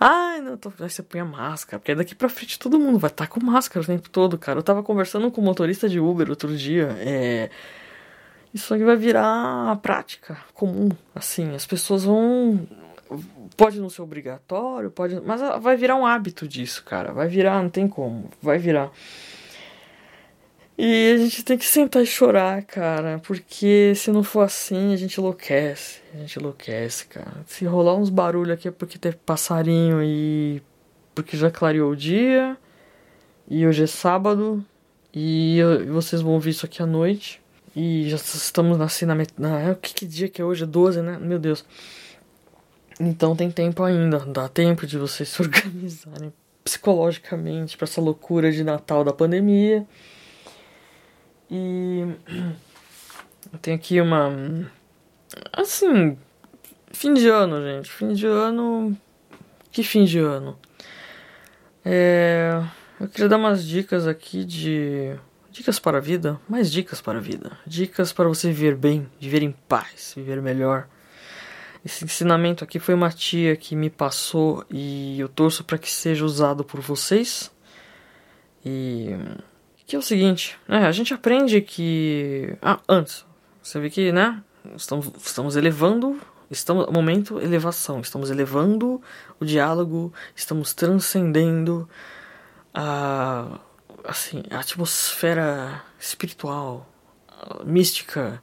Ai, 0.00 0.40
não, 0.40 0.56
tô... 0.56 0.72
aí 0.80 0.90
você 0.90 1.02
põe 1.02 1.20
a 1.20 1.24
máscara, 1.24 1.78
porque 1.78 1.94
daqui 1.94 2.14
pra 2.14 2.28
frente 2.28 2.58
todo 2.58 2.80
mundo 2.80 2.98
vai 2.98 3.10
estar 3.10 3.26
tá 3.26 3.30
com 3.30 3.44
máscara 3.44 3.84
o 3.84 3.86
tempo 3.86 4.10
todo, 4.10 4.36
cara. 4.36 4.58
Eu 4.58 4.62
tava 4.62 4.82
conversando 4.82 5.30
com 5.30 5.40
um 5.40 5.44
motorista 5.44 5.88
de 5.88 6.00
Uber 6.00 6.28
outro 6.28 6.56
dia, 6.56 6.88
é. 6.98 7.50
Isso 8.52 8.74
aí 8.74 8.82
vai 8.82 8.96
virar 8.96 9.76
prática 9.80 10.36
comum, 10.54 10.90
assim, 11.14 11.54
as 11.54 11.64
pessoas 11.64 12.02
vão. 12.02 12.66
Pode 13.56 13.80
não 13.80 13.90
ser 13.90 14.02
obrigatório, 14.02 14.90
pode. 14.90 15.20
Mas 15.20 15.40
vai 15.60 15.76
virar 15.76 15.96
um 15.96 16.06
hábito 16.06 16.46
disso, 16.46 16.84
cara. 16.84 17.12
Vai 17.12 17.28
virar, 17.28 17.62
não 17.62 17.70
tem 17.70 17.88
como. 17.88 18.30
Vai 18.40 18.58
virar. 18.58 18.90
E 20.82 21.12
a 21.12 21.18
gente 21.18 21.44
tem 21.44 21.58
que 21.58 21.66
sentar 21.66 22.02
e 22.02 22.06
chorar, 22.06 22.62
cara, 22.62 23.20
porque 23.26 23.92
se 23.94 24.10
não 24.10 24.22
for 24.22 24.40
assim, 24.40 24.94
a 24.94 24.96
gente 24.96 25.18
enlouquece. 25.18 26.00
A 26.14 26.16
gente 26.16 26.38
enlouquece, 26.38 27.06
cara. 27.06 27.44
Se 27.46 27.66
rolar 27.66 27.96
uns 27.96 28.08
barulhos 28.08 28.54
aqui 28.54 28.68
é 28.68 28.70
porque 28.70 28.98
teve 28.98 29.18
passarinho 29.18 30.02
e. 30.02 30.62
porque 31.14 31.36
já 31.36 31.50
clareou 31.50 31.90
o 31.92 31.96
dia. 31.96 32.56
E 33.46 33.66
hoje 33.66 33.82
é 33.84 33.86
sábado. 33.86 34.64
E 35.12 35.58
vocês 35.90 36.22
vão 36.22 36.32
ouvir 36.32 36.50
isso 36.50 36.64
aqui 36.64 36.82
à 36.82 36.86
noite. 36.86 37.42
E 37.76 38.08
já 38.08 38.16
estamos 38.16 38.80
assim 38.80 39.04
na. 39.04 39.14
na 39.36 39.74
que, 39.74 39.92
que 39.92 40.06
dia 40.06 40.28
que 40.28 40.40
é 40.40 40.44
hoje? 40.44 40.64
É 40.64 40.66
12, 40.66 41.02
né? 41.02 41.18
Meu 41.20 41.38
Deus. 41.38 41.62
Então 43.00 43.34
tem 43.34 43.50
tempo 43.50 43.82
ainda. 43.82 44.18
Dá 44.18 44.46
tempo 44.46 44.86
de 44.86 44.98
vocês 44.98 45.30
se 45.30 45.40
organizarem 45.40 46.30
psicologicamente 46.62 47.76
para 47.76 47.86
essa 47.86 48.00
loucura 48.00 48.52
de 48.52 48.62
Natal 48.62 49.02
da 49.02 49.12
pandemia. 49.12 49.86
E 51.50 52.04
eu 53.50 53.58
tenho 53.62 53.76
aqui 53.76 53.98
uma. 54.00 54.70
Assim. 55.50 56.18
Fim 56.92 57.14
de 57.14 57.26
ano, 57.28 57.62
gente. 57.62 57.90
Fim 57.90 58.12
de 58.12 58.26
ano. 58.26 58.94
Que 59.72 59.82
fim 59.82 60.04
de 60.04 60.18
ano? 60.18 60.58
É. 61.82 62.62
Eu 63.00 63.08
queria 63.08 63.30
dar 63.30 63.38
umas 63.38 63.66
dicas 63.66 64.06
aqui 64.06 64.44
de. 64.44 65.16
Dicas 65.50 65.78
para 65.78 65.98
a 65.98 66.00
vida? 66.00 66.38
Mais 66.46 66.70
dicas 66.70 67.00
para 67.00 67.18
a 67.18 67.20
vida. 67.20 67.58
Dicas 67.66 68.12
para 68.12 68.28
você 68.28 68.48
viver 68.48 68.76
bem, 68.76 69.08
viver 69.18 69.42
em 69.42 69.52
paz, 69.66 70.12
viver 70.14 70.40
melhor. 70.42 70.86
Esse 71.84 72.04
ensinamento 72.04 72.62
aqui 72.62 72.78
foi 72.78 72.94
uma 72.94 73.10
tia 73.10 73.56
que 73.56 73.74
me 73.74 73.88
passou 73.88 74.64
e 74.70 75.18
eu 75.18 75.28
torço 75.28 75.64
para 75.64 75.78
que 75.78 75.90
seja 75.90 76.24
usado 76.24 76.62
por 76.62 76.80
vocês. 76.80 77.50
E 78.64 79.16
que 79.90 79.96
é 79.96 79.98
o 79.98 80.02
seguinte, 80.02 80.56
né? 80.68 80.86
A 80.86 80.92
gente 80.92 81.12
aprende 81.12 81.60
que. 81.60 82.56
Ah, 82.62 82.78
antes. 82.88 83.26
Você 83.60 83.80
vê 83.80 83.90
que, 83.90 84.12
né? 84.12 84.40
Estamos, 84.76 85.10
estamos 85.24 85.56
elevando. 85.56 86.20
Estamos. 86.48 86.86
Momento 86.92 87.40
elevação. 87.40 88.00
Estamos 88.00 88.30
elevando 88.30 89.02
o 89.40 89.44
diálogo. 89.44 90.12
Estamos 90.36 90.74
transcendendo 90.74 91.88
a. 92.72 93.58
Assim, 94.04 94.44
a 94.48 94.60
atmosfera 94.60 95.82
espiritual, 95.98 96.88
mística. 97.64 98.40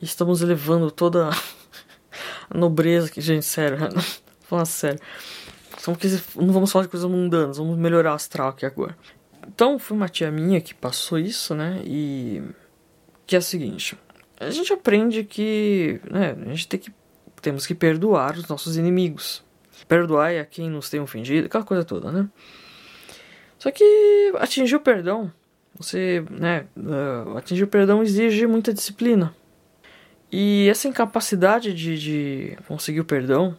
Estamos 0.00 0.40
elevando 0.40 0.90
toda 0.90 1.28
a 1.28 1.32
nobreza 2.52 3.10
que, 3.10 3.20
gente, 3.20 3.44
sério. 3.44 3.78
Falando 4.42 4.66
sério. 4.66 5.00
Não 6.36 6.52
vamos 6.52 6.70
falar 6.70 6.84
de 6.84 6.90
coisas 6.90 7.10
mundanas, 7.10 7.56
vamos 7.56 7.76
melhorar 7.76 8.14
astral 8.14 8.48
aqui 8.50 8.64
agora. 8.64 8.96
Então, 9.46 9.78
foi 9.78 9.96
uma 9.96 10.08
tia 10.08 10.30
minha 10.30 10.60
que 10.60 10.74
passou 10.74 11.18
isso, 11.18 11.54
né? 11.54 11.82
E. 11.84 12.42
Que 13.26 13.34
é 13.34 13.38
o 13.38 13.42
seguinte: 13.42 13.96
a 14.38 14.50
gente 14.50 14.72
aprende 14.72 15.24
que. 15.24 16.00
Né, 16.10 16.36
a 16.46 16.50
gente 16.50 16.68
tem 16.68 16.80
que. 16.80 16.92
Temos 17.40 17.66
que 17.66 17.74
perdoar 17.74 18.36
os 18.36 18.46
nossos 18.46 18.76
inimigos. 18.76 19.42
Perdoar 19.88 20.36
a 20.36 20.44
quem 20.44 20.70
nos 20.70 20.88
tem 20.88 21.00
ofendido, 21.00 21.46
aquela 21.46 21.64
coisa 21.64 21.84
toda, 21.84 22.12
né? 22.12 22.28
Só 23.58 23.70
que 23.70 24.32
atingir 24.38 24.76
o 24.76 24.80
perdão, 24.80 25.32
você, 25.76 26.24
né? 26.30 26.66
Uh, 26.76 27.36
atingir 27.36 27.64
o 27.64 27.68
perdão 27.68 28.02
exige 28.02 28.46
muita 28.46 28.72
disciplina. 28.72 29.34
E 30.32 30.66
essa 30.70 30.88
incapacidade 30.88 31.74
de, 31.74 31.98
de 31.98 32.58
conseguir 32.66 33.00
o 33.00 33.04
perdão, 33.04 33.56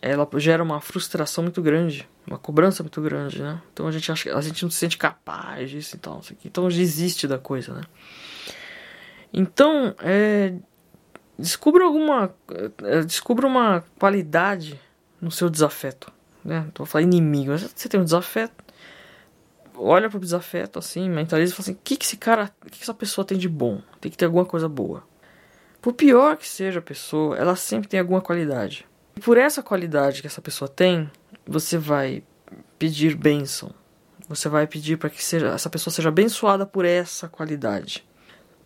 ela 0.00 0.26
gera 0.38 0.62
uma 0.62 0.80
frustração 0.80 1.44
muito 1.44 1.60
grande 1.60 2.08
uma 2.28 2.38
cobrança 2.38 2.82
muito 2.82 3.00
grande, 3.00 3.42
né? 3.42 3.60
Então 3.72 3.86
a 3.86 3.90
gente 3.90 4.12
acha, 4.12 4.36
a 4.36 4.40
gente 4.40 4.62
não 4.62 4.70
se 4.70 4.76
sente 4.76 4.98
capaz 4.98 5.70
disso 5.70 5.96
e 5.96 5.98
tal, 5.98 6.20
então 6.44 6.68
desiste 6.68 7.26
da 7.26 7.38
coisa, 7.38 7.74
né? 7.74 7.82
Então, 9.32 9.94
é, 10.00 10.54
descubra 11.38 11.84
alguma, 11.84 12.34
é, 12.84 13.02
descubra 13.02 13.46
uma 13.46 13.84
qualidade 13.98 14.80
no 15.20 15.30
seu 15.30 15.48
desafeto, 15.50 16.12
né? 16.44 16.66
Vou 16.76 16.86
falar 16.86 17.02
inimigo, 17.02 17.56
você 17.56 17.88
tem 17.88 17.98
um 17.98 18.04
desafeto, 18.04 18.64
olha 19.74 20.10
pro 20.10 20.20
desafeto 20.20 20.78
assim, 20.78 21.08
mentaliza 21.08 21.52
e 21.52 21.56
fala 21.56 21.64
assim, 21.64 21.72
o 21.72 21.78
que 21.82 21.96
que 21.96 22.04
esse 22.04 22.16
cara, 22.16 22.50
que, 22.66 22.78
que 22.78 22.82
essa 22.82 22.94
pessoa 22.94 23.24
tem 23.24 23.38
de 23.38 23.48
bom? 23.48 23.80
Tem 24.00 24.10
que 24.10 24.18
ter 24.18 24.26
alguma 24.26 24.44
coisa 24.44 24.68
boa. 24.68 25.02
Por 25.80 25.92
pior 25.92 26.36
que 26.36 26.48
seja 26.48 26.80
a 26.80 26.82
pessoa, 26.82 27.36
ela 27.36 27.54
sempre 27.54 27.88
tem 27.88 28.00
alguma 28.00 28.20
qualidade. 28.20 28.84
E 29.16 29.20
por 29.20 29.36
essa 29.36 29.62
qualidade 29.62 30.20
que 30.20 30.26
essa 30.26 30.42
pessoa 30.42 30.68
tem, 30.68 31.10
você 31.46 31.78
vai 31.78 32.22
pedir 32.78 33.16
bênção. 33.16 33.70
Você 34.28 34.48
vai 34.48 34.66
pedir 34.66 34.98
para 34.98 35.08
que 35.08 35.24
seja, 35.24 35.48
essa 35.48 35.70
pessoa 35.70 35.92
seja 35.92 36.08
abençoada 36.08 36.66
por 36.66 36.84
essa 36.84 37.28
qualidade. 37.28 38.04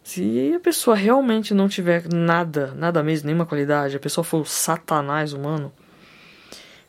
Se 0.02 0.52
a 0.54 0.60
pessoa 0.60 0.96
realmente 0.96 1.54
não 1.54 1.68
tiver 1.68 2.12
nada, 2.12 2.74
nada 2.74 3.02
mesmo, 3.02 3.26
nenhuma 3.26 3.46
qualidade, 3.46 3.96
a 3.96 4.00
pessoa 4.00 4.24
for 4.24 4.40
o 4.40 4.44
satanás 4.44 5.32
humano, 5.32 5.72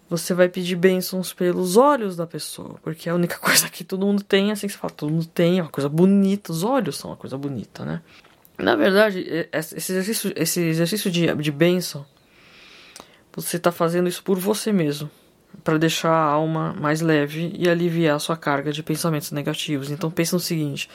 você 0.09 0.33
vai 0.33 0.49
pedir 0.49 0.75
bênçãos 0.75 1.31
pelos 1.31 1.77
olhos 1.77 2.15
da 2.15 2.25
pessoa, 2.25 2.75
porque 2.81 3.07
é 3.07 3.11
a 3.11 3.15
única 3.15 3.37
coisa 3.39 3.69
que 3.69 3.83
todo 3.83 4.05
mundo 4.05 4.23
tem, 4.23 4.51
assim 4.51 4.67
que 4.67 4.73
você 4.73 4.79
fala, 4.79 4.93
todo 4.93 5.11
mundo 5.11 5.27
tem, 5.27 5.59
é 5.59 5.61
uma 5.61 5.71
coisa 5.71 5.89
bonita, 5.89 6.51
os 6.51 6.63
olhos 6.63 6.97
são 6.97 7.11
uma 7.11 7.17
coisa 7.17 7.37
bonita, 7.37 7.85
né? 7.85 8.01
Na 8.63 8.75
verdade, 8.75 9.47
esse 9.51 9.91
exercício, 9.91 10.33
esse 10.35 10.61
exercício 10.61 11.11
de, 11.11 11.33
de 11.35 11.51
bênção, 11.51 12.05
você 13.35 13.57
está 13.57 13.71
fazendo 13.71 14.07
isso 14.07 14.23
por 14.23 14.37
você 14.37 14.71
mesmo 14.71 15.09
para 15.63 15.77
deixar 15.77 16.11
a 16.11 16.23
alma 16.23 16.73
mais 16.73 17.01
leve 17.01 17.53
e 17.57 17.69
aliviar 17.69 18.19
sua 18.19 18.37
carga 18.37 18.71
de 18.71 18.81
pensamentos 18.81 19.31
negativos. 19.31 19.91
Então 19.91 20.09
pense 20.09 20.33
no 20.33 20.39
seguinte: 20.39 20.89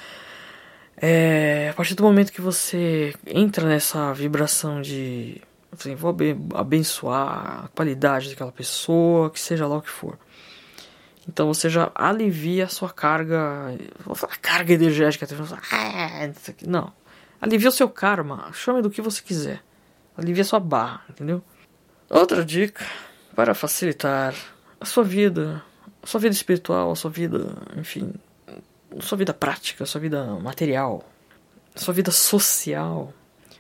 é, 0.97 1.69
a 1.71 1.75
partir 1.75 1.95
do 1.95 2.03
momento 2.03 2.33
que 2.33 2.41
você 2.41 3.15
entra 3.27 3.69
nessa 3.69 4.13
vibração 4.13 4.81
de 4.81 5.41
assim, 5.73 5.95
vou 5.95 6.17
abençoar 6.55 7.65
a 7.65 7.69
qualidade 7.69 8.31
daquela 8.31 8.53
pessoa, 8.53 9.31
que 9.31 9.39
seja 9.39 9.67
lá 9.67 9.77
o 9.77 9.83
que 9.83 9.91
for. 9.91 10.19
Então 11.29 11.47
você 11.47 11.69
já 11.69 11.93
alivia 11.95 12.65
a 12.65 12.69
sua 12.69 12.89
carga, 12.89 13.77
vou 14.05 14.15
falar 14.15 14.37
carga 14.39 14.73
energética, 14.73 15.27
ah, 15.73 16.31
não. 16.67 16.93
Alivia 17.41 17.69
o 17.69 17.73
seu 17.73 17.89
karma, 17.89 18.51
chame 18.53 18.83
do 18.83 18.91
que 18.91 19.01
você 19.01 19.23
quiser. 19.23 19.63
Alivia 20.17 20.43
a 20.43 20.47
sua 20.47 20.59
barra, 20.59 21.03
entendeu? 21.09 21.43
Outra 22.11 22.45
dica 22.45 22.85
para 23.35 23.55
facilitar 23.55 24.35
a 24.81 24.85
sua 24.85 25.05
vida, 25.05 25.63
a 26.03 26.07
sua 26.07 26.19
vida 26.19 26.35
espiritual, 26.35 26.91
a 26.91 26.97
sua 26.97 27.11
vida, 27.11 27.55
enfim, 27.77 28.13
a 28.99 29.03
sua 29.03 29.17
vida 29.17 29.33
prática, 29.33 29.85
a 29.85 29.87
sua 29.87 30.01
vida 30.01 30.25
material, 30.41 31.09
a 31.75 31.79
sua 31.79 31.95
vida 31.95 32.11
social. 32.11 33.13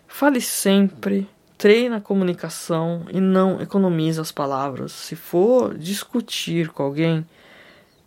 Fale 0.08 0.40
sempre, 0.40 1.28
treine 1.56 1.94
a 1.94 2.00
comunicação 2.00 3.06
e 3.12 3.20
não 3.20 3.60
economize 3.60 4.20
as 4.20 4.32
palavras. 4.32 4.90
Se 4.90 5.14
for 5.14 5.78
discutir 5.78 6.70
com 6.70 6.82
alguém, 6.82 7.24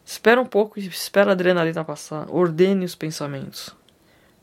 espera 0.04 0.42
um 0.42 0.46
pouco 0.46 0.78
e 0.78 0.88
espera 0.88 1.30
a 1.30 1.34
adrenalina 1.34 1.86
passar. 1.86 2.26
Ordene 2.30 2.84
os 2.84 2.96
pensamentos. 2.96 3.74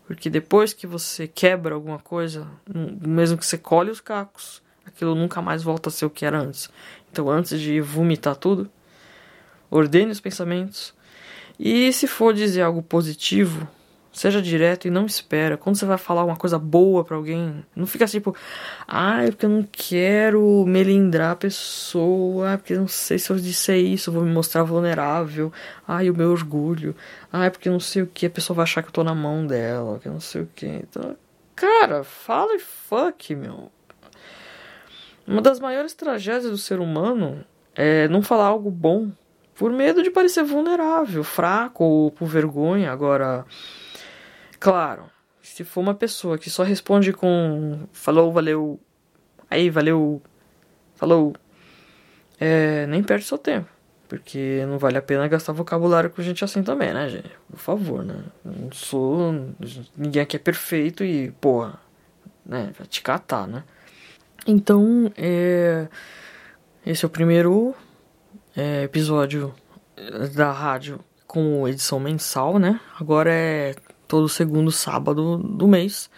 Porque 0.09 0.31
depois 0.31 0.73
que 0.73 0.87
você 0.87 1.29
quebra 1.29 1.75
alguma 1.75 1.99
coisa, 1.99 2.49
mesmo 2.67 3.37
que 3.37 3.45
você 3.45 3.59
colhe 3.59 3.91
os 3.91 4.01
cacos, 4.01 4.63
aquilo 4.87 5.15
nunca 5.15 5.43
mais 5.43 5.63
volta 5.63 5.91
a 5.91 5.93
ser 5.93 6.07
o 6.07 6.11
que 6.11 6.25
era 6.25 6.41
antes. 6.41 6.71
Então, 7.13 7.29
antes 7.29 7.61
de 7.61 7.79
vomitar 7.83 8.35
tudo, 8.35 8.71
ordene 9.71 10.11
os 10.11 10.19
pensamentos. 10.19 10.95
E 11.61 11.93
se 11.93 12.07
for 12.07 12.33
dizer 12.33 12.63
algo 12.63 12.81
positivo, 12.81 13.69
Seja 14.19 14.43
direto 14.43 14.89
e 14.89 14.91
não 14.91 15.07
espera. 15.07 15.57
Quando 15.57 15.77
você 15.77 15.87
vai 15.87 15.97
falar 15.97 16.25
uma 16.25 16.35
coisa 16.35 16.59
boa 16.59 17.05
para 17.05 17.15
alguém, 17.15 17.65
não 17.77 17.87
fica 17.87 18.05
assim, 18.05 18.19
tipo, 18.19 18.35
ah, 18.89 19.23
é 19.23 19.31
porque 19.31 19.47
eu 19.47 19.51
não 19.51 19.63
quero 19.71 20.65
melindrar 20.67 21.31
a 21.31 21.37
pessoa, 21.37 22.59
porque 22.59 22.73
eu 22.73 22.81
não 22.81 22.89
sei 22.89 23.17
se 23.17 23.31
eu 23.31 23.37
disser 23.37 23.79
isso, 23.79 24.11
eu 24.11 24.15
vou 24.15 24.25
me 24.25 24.33
mostrar 24.33 24.65
vulnerável. 24.65 25.53
Ai, 25.87 26.11
o 26.11 26.17
meu 26.17 26.33
orgulho. 26.33 26.97
Ah, 27.33 27.45
é 27.45 27.51
porque 27.51 27.71
não 27.71 27.79
sei 27.79 28.03
o 28.03 28.09
que, 28.09 28.27
a 28.27 28.31
pessoa 28.31 28.57
vai 28.57 28.65
achar 28.65 28.83
que 28.83 28.89
eu 28.89 28.93
tô 28.93 29.05
na 29.05 29.15
mão 29.15 29.47
dela, 29.47 30.01
que 30.01 30.09
eu 30.09 30.13
não 30.13 30.21
sei 30.21 30.43
o 30.43 30.49
que. 30.53 30.67
Então, 30.67 31.17
cara, 31.55 32.03
fala 32.03 32.57
e 32.57 32.59
fuck, 32.59 33.37
meu. 33.37 33.71
Uma 35.29 35.41
das 35.41 35.61
maiores 35.61 35.95
tragédias 35.95 36.51
do 36.51 36.59
ser 36.59 36.81
humano 36.81 37.45
é 37.73 38.09
não 38.09 38.21
falar 38.21 38.47
algo 38.47 38.69
bom 38.69 39.13
por 39.55 39.71
medo 39.71 40.03
de 40.03 40.11
parecer 40.11 40.43
vulnerável, 40.43 41.23
fraco 41.23 41.85
ou 41.85 42.11
por 42.11 42.27
vergonha. 42.27 42.91
Agora, 42.91 43.47
claro, 44.59 45.05
se 45.43 45.65
for 45.65 45.81
uma 45.81 45.95
pessoa 45.95 46.39
que 46.39 46.51
só 46.51 46.63
responde 46.63 47.13
com 47.13 47.87
falou, 47.93 48.33
valeu, 48.33 48.79
aí, 49.51 49.71
valeu, 49.71 50.23
falou, 50.95 51.35
é, 52.39 52.87
nem 52.87 53.03
perde 53.03 53.25
seu 53.25 53.39
tempo. 53.39 53.69
Porque 54.09 54.65
não 54.67 54.79
vale 54.79 54.97
a 54.97 55.03
pena 55.03 55.29
gastar 55.29 55.53
vocabulário 55.53 56.09
com 56.09 56.23
gente 56.23 56.43
assim 56.43 56.63
também, 56.63 56.95
né, 56.95 57.11
gente? 57.11 57.31
Por 57.51 57.59
favor, 57.59 58.03
né? 58.03 58.25
Não 58.43 58.73
sou. 58.73 59.55
Ninguém 59.95 60.23
aqui 60.23 60.37
é 60.37 60.39
perfeito 60.39 61.05
e, 61.05 61.31
porra, 61.33 61.79
né? 62.45 62.73
Vai 62.79 62.87
te 62.87 63.03
catar, 63.03 63.47
né? 63.47 63.65
Então, 64.47 65.13
é. 65.15 65.89
Esse 66.87 67.05
é 67.05 67.07
o 67.07 67.11
primeiro 67.11 67.75
é, 68.57 68.85
episódio 68.85 69.55
da 70.35 70.51
rádio 70.53 71.01
com 71.27 71.69
edição 71.69 72.01
mensal, 72.01 72.59
né? 72.59 72.81
Agora 72.99 73.31
é 73.31 73.75
todo 74.09 74.29
segundo 74.29 74.73
sábado 74.73 75.39
do 75.39 75.69
mês. 75.69 76.11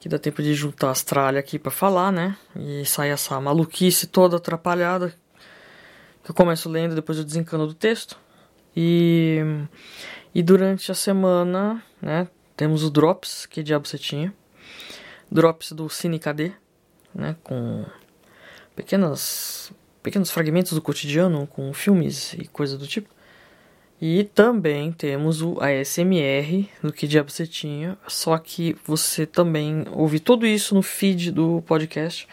Que 0.00 0.08
dá 0.08 0.18
tempo 0.18 0.42
de 0.42 0.52
juntar 0.54 0.90
as 0.90 1.02
tralhas 1.02 1.40
aqui 1.40 1.58
para 1.58 1.70
falar, 1.70 2.12
né? 2.12 2.36
E 2.54 2.84
sai 2.84 3.10
essa 3.10 3.40
maluquice 3.40 4.06
toda 4.06 4.36
atrapalhada. 4.36 5.14
Que 6.22 6.30
eu 6.30 6.34
começo 6.34 6.68
lendo, 6.68 6.94
depois 6.94 7.18
eu 7.18 7.24
desencano 7.24 7.66
do 7.66 7.74
texto. 7.74 8.18
E, 8.76 9.38
e 10.34 10.42
durante 10.42 10.92
a 10.92 10.94
semana, 10.94 11.82
né? 12.02 12.28
Temos 12.56 12.82
o 12.82 12.90
Drops, 12.90 13.46
que 13.46 13.62
diabo 13.62 13.86
você 13.86 13.98
tinha? 13.98 14.34
Drops 15.30 15.72
do 15.72 15.88
Cine 15.88 16.18
KD, 16.18 16.52
né? 17.14 17.36
Com 17.42 17.84
pequenas 18.74 19.72
pequenos 20.02 20.30
fragmentos 20.30 20.72
do 20.72 20.80
cotidiano 20.80 21.46
com 21.46 21.72
filmes 21.72 22.32
e 22.34 22.46
coisa 22.46 22.78
do 22.78 22.86
tipo. 22.86 23.08
E 24.00 24.22
também 24.22 24.92
temos 24.92 25.42
o 25.42 25.58
ASMR 25.60 26.68
do 26.80 26.92
que 26.92 27.08
diabo 27.08 27.30
você 27.30 27.46
tinha, 27.46 27.98
só 28.06 28.38
que 28.38 28.76
você 28.84 29.26
também 29.26 29.84
ouve 29.90 30.20
tudo 30.20 30.46
isso 30.46 30.72
no 30.74 30.82
feed 30.82 31.32
do 31.32 31.60
podcast. 31.66 32.28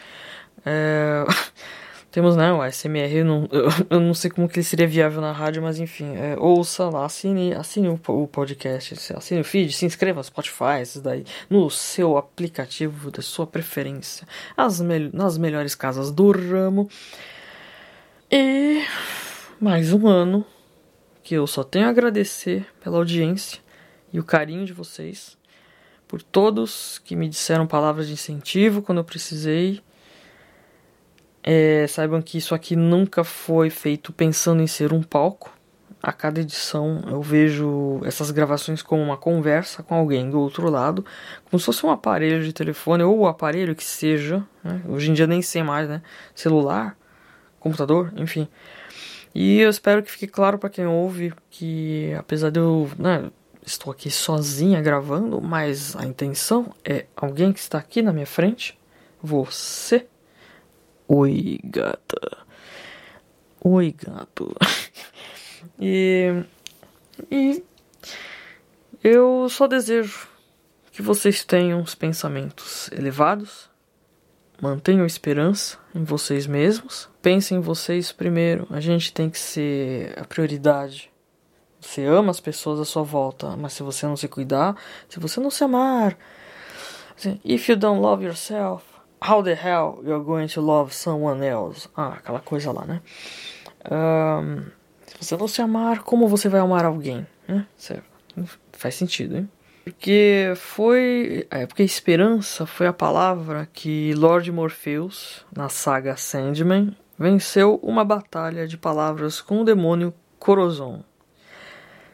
É... 0.64 1.24
temos 2.12 2.36
né, 2.36 2.52
o 2.52 2.62
ASMR, 2.62 3.24
não, 3.24 3.48
eu 3.90 4.00
não 4.00 4.14
sei 4.14 4.30
como 4.30 4.48
que 4.48 4.60
ele 4.60 4.64
seria 4.64 4.86
viável 4.86 5.20
na 5.20 5.32
rádio, 5.32 5.60
mas 5.60 5.80
enfim, 5.80 6.14
é, 6.16 6.36
ouça 6.38 6.88
lá, 6.88 7.04
assine, 7.04 7.52
assine 7.52 7.88
o, 7.88 8.00
o, 8.08 8.26
podcast, 8.28 8.94
assine 9.14 9.40
o 9.40 9.44
feed, 9.44 9.72
se 9.72 9.84
inscreva 9.84 10.20
no 10.20 10.24
Spotify, 10.24 10.80
esses 10.80 11.02
daí, 11.02 11.24
no 11.50 11.68
seu 11.68 12.16
aplicativo 12.16 13.10
da 13.10 13.20
sua 13.20 13.46
preferência, 13.46 14.26
as 14.56 14.80
me 14.80 15.10
nas 15.12 15.36
melhores 15.36 15.74
casas 15.74 16.10
do 16.10 16.30
ramo. 16.30 16.88
E 18.30 18.82
mais 19.60 19.92
um 19.92 20.06
ano 20.06 20.46
que 21.26 21.34
eu 21.34 21.44
só 21.44 21.64
tenho 21.64 21.86
a 21.86 21.88
agradecer 21.88 22.64
pela 22.80 22.98
audiência 22.98 23.60
e 24.12 24.20
o 24.20 24.22
carinho 24.22 24.64
de 24.64 24.72
vocês, 24.72 25.36
por 26.06 26.22
todos 26.22 27.00
que 27.04 27.16
me 27.16 27.28
disseram 27.28 27.66
palavras 27.66 28.06
de 28.06 28.12
incentivo 28.12 28.80
quando 28.80 28.98
eu 28.98 29.04
precisei. 29.04 29.82
É, 31.42 31.84
saibam 31.88 32.22
que 32.22 32.38
isso 32.38 32.54
aqui 32.54 32.76
nunca 32.76 33.24
foi 33.24 33.70
feito 33.70 34.12
pensando 34.12 34.62
em 34.62 34.68
ser 34.68 34.92
um 34.92 35.02
palco. 35.02 35.52
A 36.00 36.12
cada 36.12 36.40
edição 36.40 37.02
eu 37.08 37.20
vejo 37.20 38.00
essas 38.04 38.30
gravações 38.30 38.80
como 38.80 39.02
uma 39.02 39.16
conversa 39.16 39.82
com 39.82 39.96
alguém 39.96 40.30
do 40.30 40.38
outro 40.38 40.70
lado, 40.70 41.04
como 41.50 41.58
se 41.58 41.66
fosse 41.66 41.84
um 41.84 41.90
aparelho 41.90 42.44
de 42.44 42.52
telefone 42.52 43.02
ou 43.02 43.18
o 43.18 43.26
aparelho 43.26 43.74
que 43.74 43.84
seja. 43.84 44.46
Né? 44.62 44.80
Hoje 44.88 45.10
em 45.10 45.12
dia 45.12 45.26
nem 45.26 45.42
sei 45.42 45.64
mais, 45.64 45.88
né? 45.88 46.02
Celular 46.36 46.96
computador, 47.58 48.12
enfim. 48.16 48.46
E 49.38 49.60
eu 49.60 49.68
espero 49.68 50.02
que 50.02 50.10
fique 50.10 50.26
claro 50.26 50.58
para 50.58 50.70
quem 50.70 50.86
ouve 50.86 51.30
que, 51.50 52.10
apesar 52.18 52.48
de 52.48 52.58
eu, 52.58 52.90
né, 52.98 53.30
estou 53.66 53.92
aqui 53.92 54.10
sozinha 54.10 54.80
gravando, 54.80 55.42
mas 55.42 55.94
a 55.94 56.06
intenção 56.06 56.74
é 56.82 57.04
alguém 57.14 57.52
que 57.52 57.58
está 57.58 57.76
aqui 57.76 58.00
na 58.00 58.14
minha 58.14 58.26
frente, 58.26 58.78
você. 59.22 60.06
Oi, 61.06 61.60
gata. 61.62 62.38
Oi, 63.62 63.94
gato. 64.02 64.56
e, 65.78 66.42
e 67.30 67.62
eu 69.04 69.50
só 69.50 69.66
desejo 69.66 70.28
que 70.90 71.02
vocês 71.02 71.44
tenham 71.44 71.82
os 71.82 71.94
pensamentos 71.94 72.90
elevados 72.90 73.68
Mantenham 74.60 75.04
esperança 75.04 75.78
em 75.94 76.02
vocês 76.02 76.46
mesmos. 76.46 77.08
Pensem 77.20 77.58
em 77.58 77.60
vocês 77.60 78.12
primeiro. 78.12 78.66
A 78.70 78.80
gente 78.80 79.12
tem 79.12 79.28
que 79.28 79.38
ser 79.38 80.18
a 80.18 80.24
prioridade. 80.24 81.10
Você 81.80 82.04
ama 82.04 82.30
as 82.30 82.40
pessoas 82.40 82.80
à 82.80 82.84
sua 82.84 83.02
volta, 83.02 83.56
mas 83.56 83.74
se 83.74 83.82
você 83.82 84.06
não 84.06 84.16
se 84.16 84.26
cuidar, 84.26 84.76
se 85.08 85.20
você 85.20 85.38
não 85.40 85.50
se 85.50 85.62
amar, 85.62 86.16
assim, 87.16 87.38
if 87.44 87.68
you 87.68 87.76
don't 87.76 88.00
love 88.00 88.24
yourself, 88.24 88.84
how 89.22 89.42
the 89.42 89.52
hell 89.52 90.00
you're 90.02 90.24
going 90.24 90.48
to 90.48 90.60
love 90.60 90.94
someone 90.94 91.44
else? 91.44 91.88
Ah, 91.96 92.14
aquela 92.14 92.40
coisa 92.40 92.72
lá, 92.72 92.84
né? 92.84 93.02
Um, 93.90 94.62
se 95.20 95.24
você 95.24 95.36
não 95.36 95.46
se 95.46 95.62
amar, 95.62 96.02
como 96.02 96.26
você 96.28 96.48
vai 96.48 96.60
amar 96.60 96.84
alguém? 96.84 97.26
Né? 97.46 97.66
Faz 98.72 98.94
sentido, 98.94 99.36
hein? 99.36 99.50
Porque 99.86 100.52
foi. 100.56 101.46
É, 101.48 101.64
porque 101.64 101.84
esperança 101.84 102.66
foi 102.66 102.88
a 102.88 102.92
palavra 102.92 103.68
que 103.72 104.12
Lord 104.14 104.50
Morpheus, 104.50 105.46
na 105.54 105.68
saga 105.68 106.16
Sandman, 106.16 106.96
venceu 107.16 107.76
uma 107.76 108.04
batalha 108.04 108.66
de 108.66 108.76
palavras 108.76 109.40
com 109.40 109.60
o 109.60 109.64
demônio 109.64 110.12
Corozon. 110.40 111.04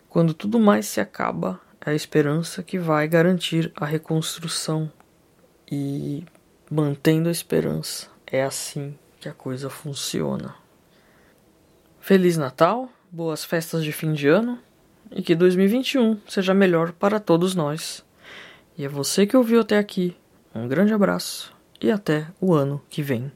Quando 0.07 0.35
tudo 0.35 0.61
mais 0.61 0.85
se 0.85 1.01
acaba, 1.01 1.59
é 1.81 1.93
a 1.93 1.95
esperança 1.95 2.63
que 2.63 2.79
vai 2.79 3.09
garantir 3.09 3.73
a 3.75 3.87
reconstrução. 3.87 4.93
E 5.67 6.27
mantendo 6.71 7.31
a 7.31 7.33
esperança, 7.33 8.09
é 8.27 8.43
assim 8.43 8.99
que 9.19 9.31
a 9.31 9.33
coisa 9.33 9.71
funciona. 9.71 10.55
Feliz 11.99 12.37
Natal, 12.37 12.91
boas 13.11 13.47
festas 13.47 13.83
de 13.83 13.93
fim 13.93 14.13
de 14.13 14.29
ano 14.29 14.59
e 15.15 15.23
que 15.23 15.35
2021 15.35 16.19
seja 16.29 16.55
melhor 16.55 16.93
para 16.93 17.21
todos 17.21 17.55
nós. 17.55 18.05
E 18.77 18.85
é 18.85 18.89
você 18.89 19.27
que 19.27 19.37
ouviu 19.37 19.61
até 19.61 19.79
aqui. 19.79 20.17
Um 20.55 20.67
grande 20.69 20.93
abraço 20.93 21.55
e 21.81 21.91
até 21.91 22.27
o 22.41 22.55
ano 22.55 22.81
que 22.89 23.03
vem. 23.03 23.31